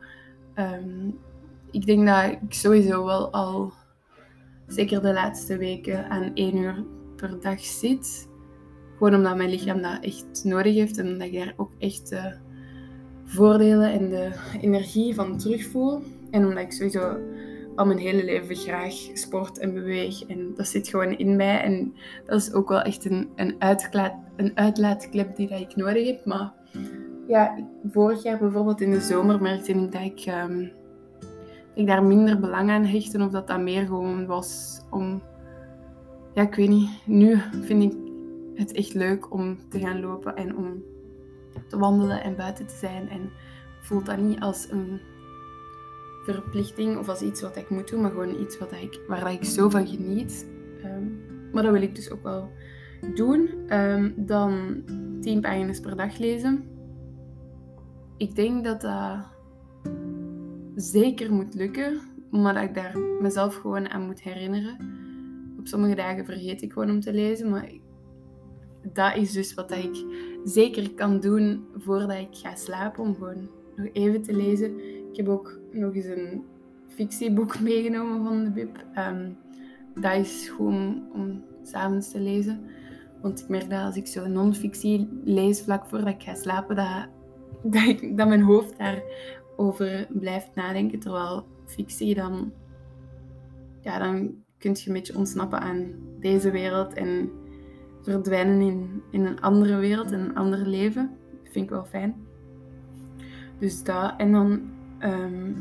Um, 0.56 1.18
ik 1.72 1.86
denk 1.86 2.08
dat 2.08 2.24
ik 2.24 2.54
sowieso 2.54 3.06
wel 3.06 3.32
al, 3.32 3.74
zeker 4.68 5.02
de 5.02 5.14
laatste 5.14 5.58
weken, 5.58 6.10
aan 6.10 6.32
één 6.34 6.58
uur 6.58 6.84
per 7.16 7.42
dag 7.42 7.60
zit. 7.60 8.28
Gewoon 8.98 9.16
omdat 9.16 9.36
mijn 9.36 9.50
lichaam 9.50 9.82
dat 9.82 10.04
echt 10.04 10.44
nodig 10.44 10.74
heeft 10.74 10.98
en 10.98 11.08
omdat 11.08 11.28
ik 11.28 11.34
daar 11.34 11.54
ook 11.58 11.72
echt 11.80 12.10
de 12.10 12.36
voordelen 13.26 13.92
en 13.92 14.10
de 14.10 14.32
energie 14.62 15.16
van 15.16 15.38
terugvoel. 15.38 16.02
En 16.32 16.46
omdat 16.46 16.64
ik 16.64 16.72
sowieso 16.72 17.18
al 17.76 17.86
mijn 17.86 18.00
hele 18.00 18.24
leven 18.24 18.56
graag 18.56 18.94
sport 19.14 19.60
en 19.60 19.74
beweeg. 19.74 20.26
En 20.26 20.54
dat 20.56 20.68
zit 20.68 20.88
gewoon 20.88 21.18
in 21.18 21.36
mij. 21.36 21.62
En 21.62 21.94
dat 22.26 22.42
is 22.42 22.54
ook 22.54 22.70
wel 22.70 22.82
echt 22.82 23.06
een, 23.06 23.30
een, 23.36 23.56
een 24.36 24.52
uitlaatklep 24.58 25.36
die 25.36 25.48
dat 25.48 25.60
ik 25.60 25.76
nodig 25.76 26.08
heb. 26.08 26.26
Maar 26.26 26.54
ja, 27.28 27.56
vorig 27.92 28.24
jaar 28.24 28.38
bijvoorbeeld 28.38 28.82
in 28.82 28.92
de 28.92 29.00
zomer 29.00 29.42
merkte 29.42 29.72
ik 29.72 29.92
dat 29.92 30.02
ik, 30.02 30.26
um, 30.50 30.72
ik 31.74 31.88
daar 31.88 32.04
minder 32.04 32.40
belang 32.40 32.70
aan 32.70 32.86
hechtte. 32.86 33.24
Of 33.24 33.32
dat 33.32 33.48
dat 33.48 33.60
meer 33.60 33.86
gewoon 33.86 34.26
was 34.26 34.82
om... 34.92 35.22
Ja, 36.34 36.42
ik 36.42 36.56
weet 36.56 36.70
niet. 36.70 36.90
Nu 37.06 37.38
vind 37.62 37.84
ik 37.84 37.94
het 38.56 38.72
echt 38.72 38.94
leuk 38.94 39.34
om 39.34 39.58
te 39.70 39.80
gaan 39.80 40.00
lopen 40.00 40.36
en 40.36 40.58
om 40.58 40.84
te 41.68 41.78
wandelen 41.78 42.24
en 42.24 42.36
buiten 42.36 42.68
te 42.68 42.76
zijn. 42.76 43.10
En 43.10 43.30
voelt 43.82 44.06
dat 44.06 44.18
niet 44.18 44.40
als 44.40 44.68
een 44.72 45.00
verplichting 46.24 46.98
of 46.98 47.10
als 47.10 47.22
iets 47.22 47.42
wat 47.42 47.56
ik 47.56 47.70
moet 47.70 47.90
doen, 47.90 48.02
maar 48.02 48.12
gewoon 48.12 48.40
iets 48.42 48.58
wat 48.58 48.72
ik, 48.72 49.00
waar 49.08 49.32
ik 49.32 49.44
zo 49.44 49.70
van 49.70 49.88
geniet. 49.88 50.48
Ehm, 50.84 51.04
maar 51.52 51.64
dat 51.64 51.72
wil 51.72 51.82
ik 51.82 51.96
dus 51.96 52.12
ook 52.12 52.24
wel 52.24 52.50
doen. 53.16 53.50
Um, 53.70 54.14
dan 54.18 54.84
10 55.22 55.42
pagina's 55.42 55.80
per 55.80 55.96
dag 55.96 56.18
lezen. 56.18 56.75
Ik 58.18 58.36
denk 58.36 58.64
dat 58.64 58.82
dat 58.82 59.18
zeker 60.76 61.34
moet 61.34 61.54
lukken, 61.54 62.00
maar 62.32 62.54
dat 62.54 62.64
ik 62.64 62.74
daar 62.74 63.00
mezelf 63.22 63.56
gewoon 63.56 63.90
aan 63.90 64.06
moet 64.06 64.22
herinneren. 64.22 64.78
Op 65.60 65.68
sommige 65.68 65.96
dagen 65.96 66.26
vergeet 66.26 66.62
ik 66.62 66.74
gewoon 66.74 66.90
om 66.90 67.00
te 67.00 67.14
lezen, 67.14 67.50
maar 67.50 67.72
dat 68.94 69.16
is 69.16 69.32
dus 69.32 69.54
wat 69.54 69.72
ik 69.72 70.06
zeker 70.44 70.94
kan 70.94 71.20
doen 71.20 71.66
voordat 71.76 72.18
ik 72.18 72.36
ga 72.36 72.56
slapen, 72.56 73.04
om 73.04 73.14
gewoon 73.14 73.50
nog 73.76 73.88
even 73.94 74.22
te 74.22 74.34
lezen. 74.34 74.80
Ik 75.10 75.18
heb 75.18 75.28
ook 75.28 75.60
nog 75.72 75.96
eens 75.96 76.06
een 76.06 76.44
fictieboek 76.88 77.60
meegenomen 77.70 78.24
van 78.24 78.44
de 78.44 78.52
Bib. 78.52 78.86
Um, 78.98 79.38
dat 80.02 80.16
is 80.16 80.50
gewoon 80.50 81.04
om 81.14 81.44
s'avonds 81.64 82.12
te 82.12 82.20
lezen. 82.20 82.62
Want 83.22 83.42
ik 83.42 83.48
merk 83.48 83.70
dat 83.70 83.82
als 83.82 83.96
ik 83.96 84.08
zo 84.08 84.28
non-fictie 84.28 85.10
lees 85.24 85.62
vlak 85.62 85.86
voordat 85.86 86.08
ik 86.08 86.24
ga 86.24 86.36
slapen, 86.36 86.76
dat, 86.76 87.08
dat, 87.74 87.84
ik, 87.84 88.18
dat 88.18 88.28
mijn 88.28 88.42
hoofd 88.42 88.78
daarover 88.78 90.08
blijft 90.10 90.56
nadenken. 90.56 91.00
Terwijl 91.00 91.46
fictie 91.66 92.16
dan, 92.16 92.52
ja, 93.82 94.00
dan 94.00 94.44
kun 94.58 94.72
je 94.74 94.88
een 94.88 94.94
beetje 94.94 95.18
ontsnappen 95.18 95.60
aan 95.60 95.94
deze 96.20 96.52
wereld 96.52 96.94
en 96.94 97.30
verdwijnen 98.02 98.62
in, 98.62 99.02
in 99.12 99.26
een 99.26 99.42
andere 99.42 99.76
wereld, 99.76 100.12
een 100.12 100.36
ander 100.36 100.68
leven. 100.68 101.18
Dat 101.44 101.52
vind 101.52 101.66
ik 101.66 101.72
wel 101.72 101.86
fijn. 101.86 102.16
Dus 103.60 103.84
dat. 103.84 104.14
En 104.18 104.32
dan 104.32 104.62
ehm, 105.00 105.54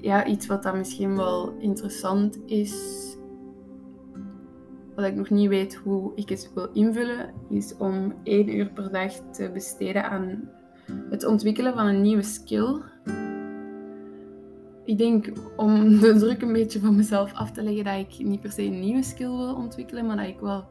ja, 0.00 0.26
iets 0.26 0.46
wat 0.46 0.62
dan 0.62 0.78
misschien 0.78 1.16
wel 1.16 1.56
interessant 1.58 2.38
is, 2.46 2.74
wat 4.94 5.04
ik 5.04 5.14
nog 5.14 5.30
niet 5.30 5.48
weet 5.48 5.74
hoe 5.74 6.12
ik 6.14 6.28
het 6.28 6.50
wil 6.54 6.68
invullen, 6.72 7.32
is 7.48 7.76
om 7.76 8.14
één 8.22 8.56
uur 8.56 8.70
per 8.70 8.92
dag 8.92 9.12
te 9.12 9.50
besteden 9.50 10.10
aan 10.10 10.50
het 11.10 11.24
ontwikkelen 11.24 11.74
van 11.74 11.86
een 11.86 12.02
nieuwe 12.02 12.22
skill. 12.22 12.80
Ik 14.84 14.98
denk 14.98 15.32
om 15.56 15.88
de 16.00 16.14
druk 16.18 16.42
een 16.42 16.52
beetje 16.52 16.80
van 16.80 16.96
mezelf 16.96 17.32
af 17.34 17.52
te 17.52 17.62
leggen 17.62 17.84
dat 17.84 17.98
ik 17.98 18.26
niet 18.26 18.40
per 18.40 18.52
se 18.52 18.62
een 18.62 18.80
nieuwe 18.80 19.02
skill 19.02 19.36
wil 19.36 19.54
ontwikkelen, 19.54 20.06
maar 20.06 20.16
dat 20.16 20.26
ik 20.26 20.40
wel 20.40 20.64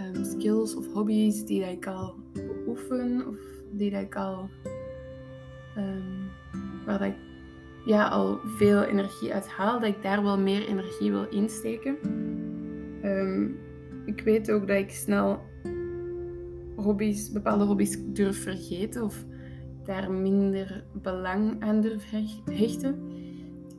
um, 0.00 0.24
skills 0.24 0.76
of 0.76 0.92
hobby's 0.92 1.44
die 1.44 1.60
dat 1.60 1.70
ik 1.70 1.86
al 1.86 2.14
beoefen 2.32 3.28
of 3.28 3.36
die 3.72 3.90
dat 3.90 4.02
ik 4.02 4.16
al 4.16 4.48
um, 5.76 6.30
waar 6.86 6.98
dat 6.98 7.08
ik 7.08 7.16
ja, 7.84 8.08
al 8.08 8.38
veel 8.56 8.82
energie 8.82 9.34
uit 9.34 9.48
haal, 9.48 9.80
dat 9.80 9.88
ik 9.88 10.02
daar 10.02 10.22
wel 10.22 10.38
meer 10.38 10.68
energie 10.68 11.10
wil 11.10 11.28
insteken. 11.28 11.96
Um, 13.04 13.58
ik 14.04 14.20
weet 14.20 14.50
ook 14.50 14.66
dat 14.66 14.76
ik 14.76 14.90
snel 14.90 15.42
hobby's, 16.76 17.32
bepaalde 17.32 17.64
hobby's 17.64 17.98
durf 18.12 18.42
vergeten 18.42 19.02
of 19.02 19.24
daar 19.84 20.12
minder 20.12 20.84
belang 21.02 21.62
aan 21.62 21.80
durf 21.80 22.10
hechten. 22.44 22.98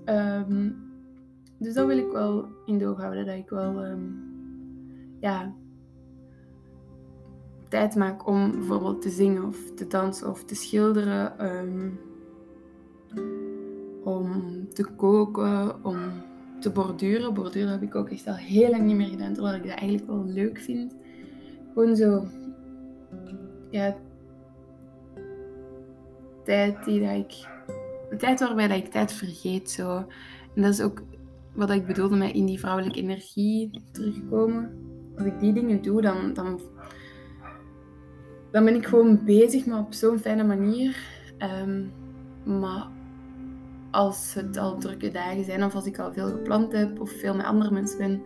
Um, 0.06 0.76
dus 1.60 1.74
dat 1.74 1.88
wil 1.88 1.98
ik 1.98 2.12
wel 2.12 2.48
in 2.66 2.78
de 2.78 2.88
oog 2.88 2.98
houden, 2.98 3.26
dat 3.26 3.36
ik 3.36 3.50
wel 3.50 3.98
ja, 5.20 5.54
tijd 7.70 7.96
maak 7.96 8.28
om 8.28 8.52
bijvoorbeeld 8.52 9.02
te 9.02 9.10
zingen 9.10 9.46
of 9.46 9.72
te 9.76 9.88
dansen 9.88 10.30
of 10.30 10.44
te 10.44 10.56
schilderen. 10.56 11.46
Um, 11.46 12.00
om 14.06 14.44
te 14.74 14.86
koken, 14.96 15.84
om 15.84 15.98
te 16.60 16.72
borduren. 16.72 17.34
Borduren 17.34 17.72
heb 17.72 17.82
ik 17.82 17.96
ook 17.96 18.10
echt 18.10 18.28
al 18.28 18.36
heel 18.36 18.70
lang 18.70 18.84
niet 18.84 18.96
meer 18.96 19.08
gedaan, 19.08 19.34
terwijl 19.34 19.56
ik 19.56 19.64
dat 19.64 19.78
eigenlijk 19.78 20.08
wel 20.08 20.26
leuk 20.26 20.58
vind. 20.58 20.96
Gewoon 21.74 21.96
zo, 21.96 22.26
ja, 23.70 23.96
tijd 26.44 26.84
die 26.86 27.00
dat 27.00 27.16
ik, 27.16 27.48
de 28.10 28.16
tijd 28.18 28.40
waarbij 28.40 28.68
dat 28.68 28.78
ik 28.78 28.92
tijd 28.92 29.14
vergeet. 29.14 29.72
Zo. 29.72 29.98
En 30.56 30.62
dat 30.62 30.74
is 30.74 30.82
ook 30.82 31.04
wat 31.54 31.70
ik 31.70 31.86
bedoelde 31.88 32.16
met 32.16 32.34
in 32.34 32.46
die 32.46 32.60
vrouwelijke 32.60 33.00
energie 33.00 33.82
terugkomen. 33.92 34.84
Als 35.18 35.26
ik 35.26 35.40
die 35.40 35.54
dingen 35.54 35.82
doe, 35.82 36.02
dan, 36.02 36.34
dan 36.34 36.60
dan 38.56 38.66
ben 38.66 38.76
ik 38.76 38.86
gewoon 38.86 39.24
bezig, 39.26 39.66
maar 39.66 39.80
op 39.80 39.94
zo'n 39.94 40.20
fijne 40.20 40.44
manier. 40.44 40.98
Ehm, 41.38 41.84
maar 42.44 42.88
als 43.92 44.34
het 44.34 44.58
al 44.58 44.78
drukke 44.78 45.12
dagen 45.12 45.44
zijn 45.44 45.64
of 45.64 45.76
als 45.76 45.86
ik 45.86 46.00
al 46.00 46.14
veel 46.14 46.30
gepland 46.30 46.72
heb 46.72 47.00
of 47.00 47.12
veel 47.12 47.36
met 47.36 47.46
andere 47.46 47.72
mensen 47.72 47.98
ben, 47.98 48.22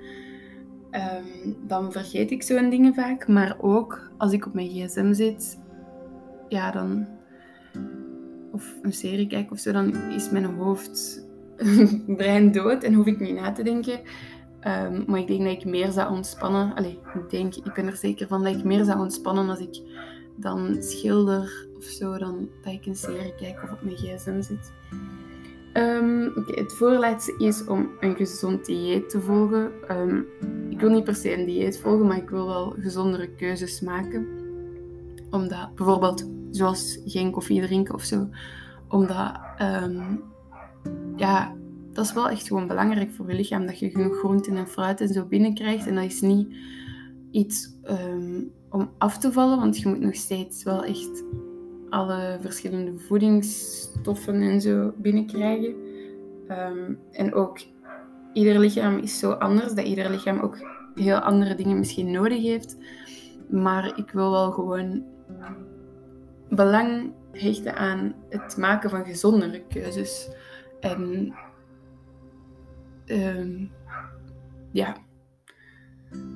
um, 0.91 1.55
dan 1.67 1.91
vergeet 1.91 2.31
ik 2.31 2.43
zo'n 2.43 2.69
dingen 2.69 2.93
vaak. 2.93 3.27
Maar 3.27 3.57
ook 3.61 4.11
als 4.17 4.31
ik 4.31 4.45
op 4.45 4.53
mijn 4.53 4.69
gsm 4.69 5.13
zit, 5.13 5.59
ja, 6.47 6.71
dan. 6.71 7.07
of 8.51 8.73
een 8.81 8.93
serie 8.93 9.27
kijk 9.27 9.51
of 9.51 9.59
zo, 9.59 9.71
dan 9.71 9.95
is 9.95 10.29
mijn 10.29 10.45
hoofd 10.45 11.25
brein 12.17 12.51
dood 12.51 12.83
en 12.83 12.93
hoef 12.93 13.05
ik 13.05 13.19
niet 13.19 13.35
na 13.35 13.51
te 13.51 13.63
denken. 13.63 13.99
Um, 14.67 15.03
maar 15.07 15.19
ik 15.19 15.27
denk 15.27 15.43
dat 15.43 15.51
ik 15.51 15.65
meer 15.65 15.91
zou 15.91 16.11
ontspannen. 16.11 16.73
Allee, 16.75 16.99
ik 17.13 17.29
denk, 17.29 17.55
ik 17.55 17.73
ben 17.73 17.87
er 17.87 17.95
zeker 17.95 18.27
van 18.27 18.43
dat 18.43 18.55
ik 18.55 18.63
meer 18.63 18.85
zou 18.85 18.99
ontspannen 18.99 19.49
als 19.49 19.59
ik 19.59 19.81
dan 20.35 20.83
schilder 20.83 21.67
of 21.77 21.83
zo, 21.83 22.17
dan 22.17 22.49
dat 22.63 22.73
ik 22.73 22.85
een 22.85 22.95
serie 22.95 23.35
kijk 23.35 23.63
of 23.63 23.71
op 23.71 23.81
mijn 23.81 23.97
gsm 23.97 24.41
zit. 24.41 24.71
Um, 25.79 26.31
het 26.45 26.73
voorlaatste 26.73 27.35
is 27.37 27.65
om 27.65 27.89
een 27.99 28.15
gezond 28.15 28.65
dieet 28.65 29.09
te 29.09 29.21
volgen. 29.21 29.71
Um, 29.91 30.25
ik 30.69 30.79
wil 30.79 30.89
niet 30.89 31.03
per 31.03 31.15
se 31.15 31.37
een 31.37 31.45
dieet 31.45 31.79
volgen, 31.79 32.07
maar 32.07 32.17
ik 32.17 32.29
wil 32.29 32.45
wel 32.45 32.75
gezondere 32.79 33.29
keuzes 33.29 33.81
maken. 33.81 34.27
Omdat 35.29 35.75
bijvoorbeeld, 35.75 36.29
zoals 36.51 36.99
geen 37.05 37.31
koffie 37.31 37.61
drinken 37.61 37.93
of 37.93 38.03
zo. 38.03 38.27
Omdat, 38.87 39.39
ehm, 39.57 40.15
ja, 41.15 41.55
dat 41.93 42.05
is 42.05 42.13
wel 42.13 42.29
echt 42.29 42.47
gewoon 42.47 42.67
belangrijk 42.67 43.11
voor 43.11 43.29
je 43.29 43.35
lichaam. 43.35 43.65
Dat 43.65 43.79
je 43.79 43.89
genoeg 43.89 44.17
groenten 44.17 44.57
en 44.57 44.67
fruit 44.67 45.01
en 45.01 45.07
zo 45.07 45.25
binnenkrijgt. 45.25 45.87
En 45.87 45.95
dat 45.95 46.03
is 46.03 46.21
niet 46.21 46.55
iets 47.31 47.73
ehm, 47.83 48.41
om 48.69 48.89
af 48.97 49.17
te 49.17 49.31
vallen, 49.31 49.57
want 49.59 49.77
je 49.77 49.87
moet 49.89 49.99
nog 49.99 50.15
steeds 50.15 50.63
wel 50.63 50.83
echt 50.83 51.23
alle 51.89 52.37
verschillende 52.41 52.99
voedingsstoffen 52.99 54.41
en 54.41 54.61
zo 54.61 54.93
binnenkrijgen. 54.97 55.75
Um, 56.49 56.99
en 57.11 57.33
ook 57.33 57.59
ieder 58.33 58.59
lichaam 58.59 58.97
is 58.97 59.19
zo 59.19 59.31
anders, 59.31 59.73
dat 59.73 59.85
ieder 59.85 60.09
lichaam 60.09 60.39
ook 60.39 60.57
heel 60.95 61.19
andere 61.19 61.55
dingen 61.55 61.79
misschien 61.79 62.11
nodig 62.11 62.41
heeft. 62.41 62.77
Maar 63.49 63.97
ik 63.97 64.11
wil 64.11 64.31
wel 64.31 64.51
gewoon 64.51 65.03
belang 66.49 67.11
hechten 67.31 67.75
aan 67.75 68.15
het 68.29 68.57
maken 68.57 68.89
van 68.89 69.05
gezondere 69.05 69.63
keuzes. 69.69 70.29
En 70.79 71.33
ehm, 73.05 73.65
ja. 74.71 74.95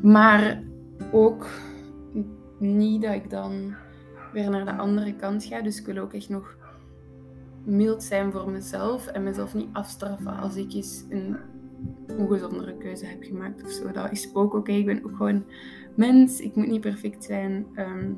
Maar 0.02 0.64
ook 1.12 1.48
niet 2.60 3.02
dat 3.02 3.14
ik 3.14 3.30
dan 3.30 3.76
weer 4.34 4.50
naar 4.50 4.66
de 4.66 4.76
andere 4.76 5.16
kant 5.16 5.44
ga. 5.44 5.62
Dus 5.62 5.80
ik 5.80 5.86
wil 5.86 5.98
ook 5.98 6.14
echt 6.14 6.30
nog 6.30 6.56
mild 7.64 8.04
zijn 8.04 8.32
voor 8.32 8.50
mezelf 8.50 9.08
en 9.08 9.24
mezelf 9.24 9.54
niet 9.54 9.70
afstraffen 9.74 10.38
als 10.38 10.56
ik 10.56 10.74
eens 10.74 11.06
een 11.10 11.38
ongezondere 12.18 12.78
keuze 12.78 13.06
heb 13.06 13.24
gemaakt 13.24 13.64
of 13.64 13.72
zo. 13.72 13.92
Dat 13.92 14.12
is 14.12 14.30
ook 14.34 14.54
oké. 14.54 14.72
Ik 14.72 14.86
ben 14.86 15.04
ook 15.06 15.16
gewoon 15.16 15.46
mens. 15.96 16.40
Ik 16.40 16.56
moet 16.56 16.68
niet 16.68 16.82
perfect 16.82 17.24
zijn. 17.24 17.66
Ehm, 17.76 18.12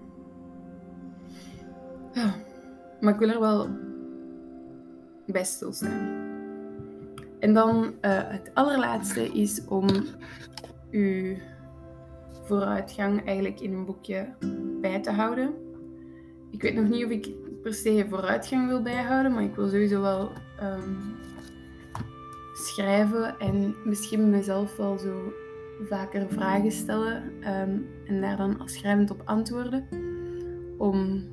ja. 2.13 2.33
Maar 2.99 3.13
ik 3.13 3.19
wil 3.19 3.29
er 3.29 3.39
wel 3.39 3.69
bij 5.25 5.43
stilstaan. 5.43 6.33
En 7.39 7.53
dan 7.53 7.83
uh, 7.83 7.91
het 8.27 8.51
allerlaatste 8.53 9.27
is 9.27 9.65
om 9.65 9.87
uw 10.91 11.35
vooruitgang 12.43 13.25
eigenlijk 13.25 13.59
in 13.59 13.73
een 13.73 13.85
boekje 13.85 14.33
bij 14.81 15.01
te 15.01 15.11
houden. 15.11 15.64
Ik 16.55 16.61
weet 16.61 16.75
nog 16.75 16.89
niet 16.89 17.05
of 17.05 17.11
ik 17.11 17.29
per 17.61 17.73
se 17.73 18.05
vooruitgang 18.09 18.67
wil 18.67 18.81
bijhouden, 18.81 19.33
maar 19.33 19.43
ik 19.43 19.55
wil 19.55 19.67
sowieso 19.67 20.01
wel 20.01 20.31
ehm, 20.59 20.89
schrijven 22.53 23.39
en 23.39 23.75
misschien 23.83 24.29
mezelf 24.29 24.75
wel 24.77 24.97
zo 24.97 25.33
vaker 25.87 26.29
vragen 26.29 26.71
stellen 26.71 27.23
ehm, 27.41 27.77
en 28.05 28.21
daar 28.21 28.37
dan 28.37 28.59
als 28.59 28.73
schrijvend 28.73 29.11
op 29.11 29.21
antwoorden. 29.25 29.87
Om 30.77 31.23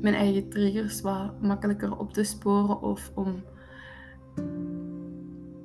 mijn 0.00 0.14
eigen 0.14 0.48
triggers 0.48 1.00
wat 1.00 1.42
makkelijker 1.42 1.98
op 1.98 2.12
te 2.12 2.24
sporen 2.24 2.82
of 2.82 3.10
om 3.14 3.44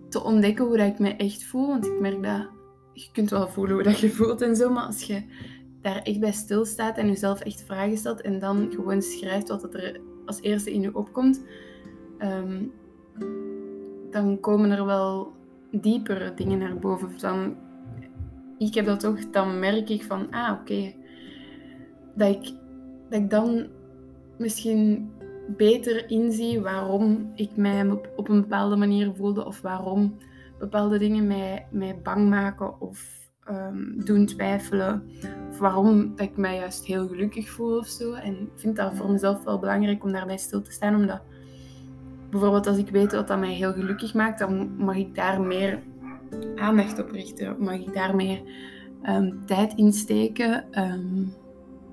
te 0.09 0.23
ontdekken 0.23 0.65
hoe 0.65 0.77
ik 0.77 0.99
me 0.99 1.15
echt 1.15 1.43
voel. 1.43 1.67
Want 1.67 1.85
ik 1.85 1.99
merk 1.99 2.23
dat 2.23 2.49
je 2.93 3.09
kunt 3.11 3.29
wel 3.29 3.47
voelen 3.47 3.73
hoe 3.73 3.83
dat 3.83 3.99
je 3.99 4.09
voelt 4.09 4.41
en 4.41 4.55
zo, 4.55 4.69
maar 4.69 4.85
als 4.85 5.03
je 5.03 5.23
daar 5.83 6.01
echt 6.01 6.19
bij 6.19 6.31
stilstaat 6.31 6.97
en 6.97 7.07
jezelf 7.07 7.39
echt 7.39 7.63
vragen 7.63 7.97
stelt 7.97 8.21
en 8.21 8.39
dan 8.39 8.71
gewoon 8.71 9.01
schrijft 9.01 9.47
wat 9.47 9.73
er 9.73 9.99
als 10.25 10.41
eerste 10.41 10.73
in 10.73 10.81
je 10.81 10.95
opkomt, 10.95 11.43
um, 12.19 12.71
dan 14.11 14.39
komen 14.39 14.71
er 14.71 14.85
wel 14.85 15.33
diepere 15.71 16.33
dingen 16.33 16.59
naar 16.59 16.77
boven. 16.77 17.09
Dan, 17.19 17.55
ik 18.57 18.73
heb 18.73 18.85
dat 18.85 18.99
toch, 18.99 19.29
dan 19.29 19.59
merk 19.59 19.89
ik 19.89 20.03
van, 20.03 20.31
ah 20.31 20.59
oké, 20.59 20.93
dat, 22.15 22.29
ik, 22.29 22.53
dat 23.09 23.19
ik 23.19 23.29
dan 23.29 23.67
misschien 24.37 25.11
beter 25.47 26.09
inzie 26.09 26.61
waarom 26.61 27.31
ik 27.35 27.55
mij 27.55 27.89
op, 28.15 28.29
een 28.29 28.41
bepaalde 28.41 28.75
manier 28.75 29.13
voelde 29.15 29.45
of 29.45 29.61
waarom 29.61 30.17
bepaalde 30.59 30.97
dingen 30.97 31.27
mij, 31.27 31.67
mij 31.71 31.99
bang 32.03 32.29
maken 32.29 32.81
of 32.81 33.22
um, 33.49 34.05
doen 34.05 34.25
twijfelen. 34.25 35.03
Of 35.49 35.59
waarom 35.59 36.15
dat 36.15 36.25
ik 36.25 36.37
mij 36.37 36.55
juist 36.55 36.85
heel 36.85 37.07
gelukkig 37.07 37.49
voel 37.49 37.77
of 37.77 37.87
zo. 37.87 38.13
En 38.13 38.33
ik 38.33 38.51
vind 38.55 38.75
dat 38.75 38.95
voor 38.95 39.11
mezelf 39.11 39.43
wel 39.43 39.59
belangrijk 39.59 40.03
om 40.03 40.11
daarbij 40.11 40.37
stil 40.37 40.61
te 40.61 40.71
staan, 40.71 40.95
omdat 40.95 41.21
bijvoorbeeld 42.29 42.67
als 42.67 42.77
ik 42.77 42.89
weet 42.89 43.11
wat 43.11 43.27
dat 43.27 43.39
mij 43.39 43.53
heel 43.53 43.73
gelukkig 43.73 44.13
maakt, 44.13 44.39
dan 44.39 44.75
mag 44.77 44.95
ik 44.95 45.15
daar 45.15 45.41
meer 45.41 45.79
aandacht 46.55 46.99
op 46.99 47.11
richten. 47.11 47.55
Mag 47.59 47.79
ik 47.79 47.93
daar 47.93 48.15
meer 48.15 48.41
um, 49.09 49.45
tijd 49.45 49.73
in 49.73 49.93
steken. 49.93 50.65
Um, 50.81 51.33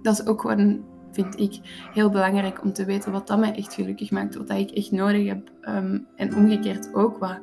dat 0.02 0.20
is 0.20 0.26
ook 0.26 0.40
gewoon, 0.40 0.84
vind 1.12 1.40
ik, 1.40 1.58
heel 1.92 2.10
belangrijk 2.10 2.62
om 2.62 2.72
te 2.72 2.84
weten 2.84 3.12
wat 3.12 3.26
dat 3.26 3.38
mij 3.38 3.54
echt 3.54 3.74
gelukkig 3.74 4.10
maakt. 4.10 4.34
Wat 4.34 4.48
dat 4.48 4.58
ik 4.58 4.70
echt 4.70 4.90
nodig 4.90 5.26
heb. 5.26 5.50
En 6.16 6.34
omgekeerd 6.36 6.94
ook, 6.94 7.18
wat, 7.18 7.38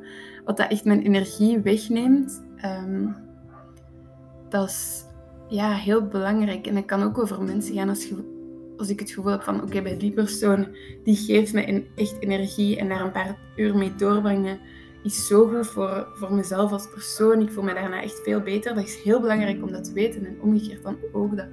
wat 0.46 0.58
dat 0.58 0.72
echt 0.72 0.86
mijn 0.86 1.02
energie 1.02 1.60
wegneemt. 1.60 2.44
Dat 4.50 4.70
is 4.70 5.06
ja, 5.50 5.74
heel 5.74 6.08
belangrijk. 6.08 6.68
En 6.68 6.76
dat 6.76 6.86
kan 6.86 7.04
ook 7.04 7.18
over 7.18 7.44
mensen 7.44 7.76
gaan 7.76 7.90
als 7.90 8.12
als 8.78 8.90
ik 8.90 9.00
het 9.00 9.12
gevoel 9.12 9.32
heb 9.32 9.44
van 9.44 9.62
oké, 9.62 9.82
bij 9.82 9.98
die 9.98 10.12
persoon, 10.12 10.68
die 11.04 11.16
geeft 11.16 11.54
me 11.54 11.86
echt 11.96 12.16
energie 12.20 12.78
en 12.78 12.90
daar 12.90 13.02
een 13.02 13.12
paar 13.12 13.38
uur 13.56 13.78
mee 13.78 13.96
doorbrengen, 13.96 14.60
is 15.04 15.28
zo 15.28 15.48
goed 15.48 15.68
voor, 15.68 16.08
voor 16.14 16.34
mezelf 16.34 16.72
als 16.72 16.90
persoon. 16.90 17.42
Ik 17.42 17.52
voel 17.52 17.64
me 17.64 17.74
daarna 17.74 18.02
echt 18.02 18.20
veel 18.24 18.42
beter. 18.42 18.76
Dat 18.76 18.84
is 18.84 19.02
heel 19.04 19.22
belangrijk 19.22 19.64
om 19.64 19.72
dat 19.72 19.84
te 19.84 19.94
weten. 19.94 20.26
En 20.26 20.42
omgekeerd 20.42 20.84
dan 20.84 20.98
ook 21.14 21.36
dat 21.36 21.48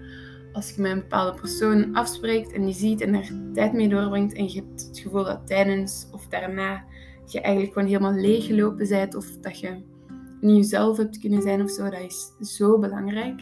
als 0.52 0.70
je 0.70 0.82
met 0.82 0.90
een 0.90 0.98
bepaalde 0.98 1.40
persoon 1.40 1.94
afspreekt 1.94 2.52
en 2.52 2.64
die 2.64 2.74
ziet 2.74 3.00
en 3.00 3.14
er 3.14 3.30
tijd 3.52 3.72
mee 3.72 3.88
doorbrengt 3.88 4.34
en 4.34 4.44
je 4.44 4.54
hebt 4.54 4.86
het 4.86 4.98
gevoel 4.98 5.24
dat 5.24 5.46
tijdens 5.46 6.08
of 6.12 6.26
daarna 6.26 6.84
je 7.26 7.40
eigenlijk 7.40 7.72
gewoon 7.72 7.88
helemaal 7.88 8.20
leeggelopen 8.20 8.88
bent 8.88 9.14
of 9.14 9.26
dat 9.40 9.60
je 9.60 9.82
niet 10.44 10.56
jezelf 10.56 10.96
hebt 10.96 11.18
kunnen 11.18 11.42
zijn 11.42 11.62
of 11.62 11.70
zo, 11.70 11.90
dat 11.90 12.00
is 12.00 12.56
zo 12.56 12.78
belangrijk. 12.78 13.40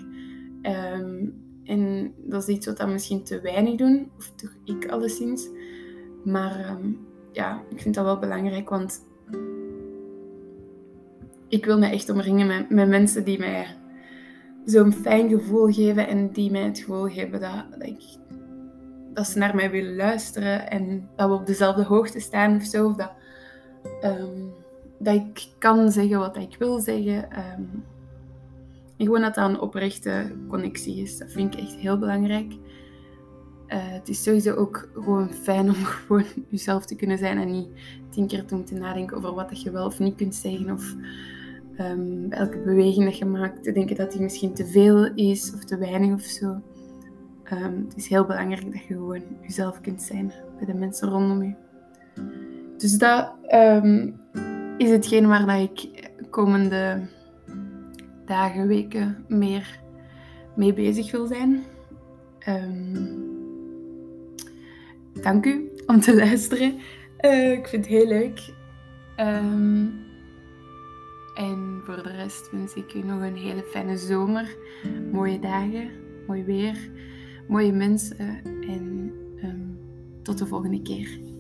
Um, 0.63 1.35
en 1.65 2.13
dat 2.17 2.43
is 2.43 2.55
iets 2.55 2.67
wat 2.67 2.79
we 2.79 2.87
misschien 2.87 3.25
te 3.25 3.41
weinig 3.41 3.75
doen, 3.75 4.11
of 4.19 4.33
toch 4.37 4.55
ik 4.65 4.91
alleszins. 4.91 5.49
Maar 6.25 6.59
ehm, 6.59 6.93
ja, 7.33 7.63
ik 7.69 7.81
vind 7.81 7.95
dat 7.95 8.05
wel 8.05 8.19
belangrijk, 8.19 8.69
want 8.69 9.05
ik 11.49 11.65
wil 11.65 11.79
me 11.79 11.87
echt 11.87 12.09
omringen 12.09 12.67
met, 12.69 12.89
mensen 12.89 13.25
die 13.25 13.39
mij 13.39 13.67
zo'n 14.65 14.93
fijn 14.93 15.29
gevoel 15.29 15.73
geven 15.73 16.09
en 16.09 16.33
die 16.33 16.51
mij 16.51 16.63
het 16.63 16.79
gevoel 16.79 17.09
geven 17.09 17.41
dat, 17.41 17.65
dat 19.15 19.27
ze 19.27 19.39
naar 19.39 19.55
mij 19.55 19.71
willen 19.71 19.97
luisteren 19.97 20.71
en 20.71 21.09
dat 21.17 21.29
we 21.29 21.35
op 21.35 21.47
dezelfde 21.47 21.83
hoogte 21.83 22.21
staan 22.21 22.57
of 22.57 22.63
zo. 22.63 22.87
Of 22.87 22.97
dat, 22.97 23.13
ehm, 24.01 24.41
dat 25.03 25.15
ik 25.15 25.47
kan 25.59 25.93
zeggen 25.93 26.19
wat 26.19 26.37
ik 26.37 26.57
wil 26.59 26.81
zeggen. 26.81 27.31
Ehm, 27.31 27.63
en 28.97 29.07
gewoon 29.07 29.21
dat 29.21 29.35
dat 29.35 29.49
een 29.51 29.61
oprechte 29.61 30.33
connectie 30.49 31.03
is. 31.03 31.19
Dat 31.19 31.31
vind 31.31 31.55
ik 31.55 31.61
echt 31.61 31.75
heel 31.75 31.99
belangrijk. 31.99 32.53
Uh, 32.53 33.79
het 33.79 34.09
is 34.09 34.23
sowieso 34.23 34.55
ook 34.55 34.89
gewoon 34.95 35.33
fijn 35.33 35.69
om 35.69 35.75
gewoon 36.07 36.25
jezelf 36.49 36.87
te 36.87 36.97
kunnen 36.97 37.19
zijn 37.19 37.39
en 37.39 37.51
niet 37.51 37.69
tien 38.11 38.27
keer 38.27 38.45
te 38.45 38.55
moeten 38.55 38.79
nadenken 38.79 39.17
over 39.17 39.35
wat 39.35 39.63
je 39.63 39.71
wel 39.71 39.87
of 39.87 39.99
niet 39.99 40.15
kunt 40.15 40.35
zeggen. 40.35 40.71
Of 40.71 40.95
um, 41.81 42.29
bij 42.29 42.39
elke 42.39 42.59
beweging 42.59 43.05
dat 43.05 43.19
je 43.19 43.25
maakt 43.25 43.63
te 43.63 43.73
denken 43.73 43.97
dat 43.97 44.13
die 44.13 44.21
misschien 44.21 44.55
te 44.55 44.67
veel 44.67 45.15
is 45.15 45.55
of 45.55 45.65
te 45.65 45.79
weinig 45.79 46.15
of 46.15 46.23
zo. 46.23 46.61
Um, 47.53 47.85
het 47.89 47.97
is 47.97 48.09
heel 48.09 48.25
belangrijk 48.25 48.73
dat 48.73 48.83
je 48.83 48.95
gewoon 48.95 49.23
jezelf 49.43 49.81
kunt 49.81 50.03
zijn 50.03 50.33
bij 50.57 50.67
de 50.67 50.75
mensen 50.75 51.09
rondom 51.09 51.43
je. 51.43 51.55
Dus 52.77 52.99
dat 52.99 53.33
is 54.83 54.91
hetgeen 54.91 55.27
waar 55.27 55.47
dat 55.47 55.71
ik 55.71 56.11
komende 56.31 57.01
dagen, 58.27 58.67
weken 58.67 59.25
meer 59.29 59.81
mee 60.57 60.73
bezig 60.73 61.11
wil 61.11 61.27
zijn. 61.27 61.65
Um, 62.49 63.25
dank 65.23 65.47
u 65.47 65.71
om 65.87 66.01
te 66.01 66.17
luisteren. 66.25 66.79
Uh, 67.21 67.53
ik 67.53 67.67
vind 67.67 67.85
het 67.85 67.95
heel 67.95 68.07
leuk. 68.07 68.55
Um, 69.17 70.01
en 71.35 71.81
voor 71.85 72.03
de 72.03 72.11
rest 72.11 72.51
wens 72.51 72.75
ik 72.75 72.95
u 72.95 73.03
nog 73.03 73.23
een 73.23 73.37
hele 73.37 73.63
fijne 73.63 73.97
zomer. 73.97 74.57
Mooie 75.13 75.39
dagen, 75.39 75.91
mooi 76.27 76.45
weer, 76.45 76.91
mooie 77.49 77.73
mensen. 77.73 78.41
En 78.45 79.13
um, 79.45 79.79
tot 80.23 80.39
de 80.39 80.47
volgende 80.47 80.83
keer. 80.83 81.32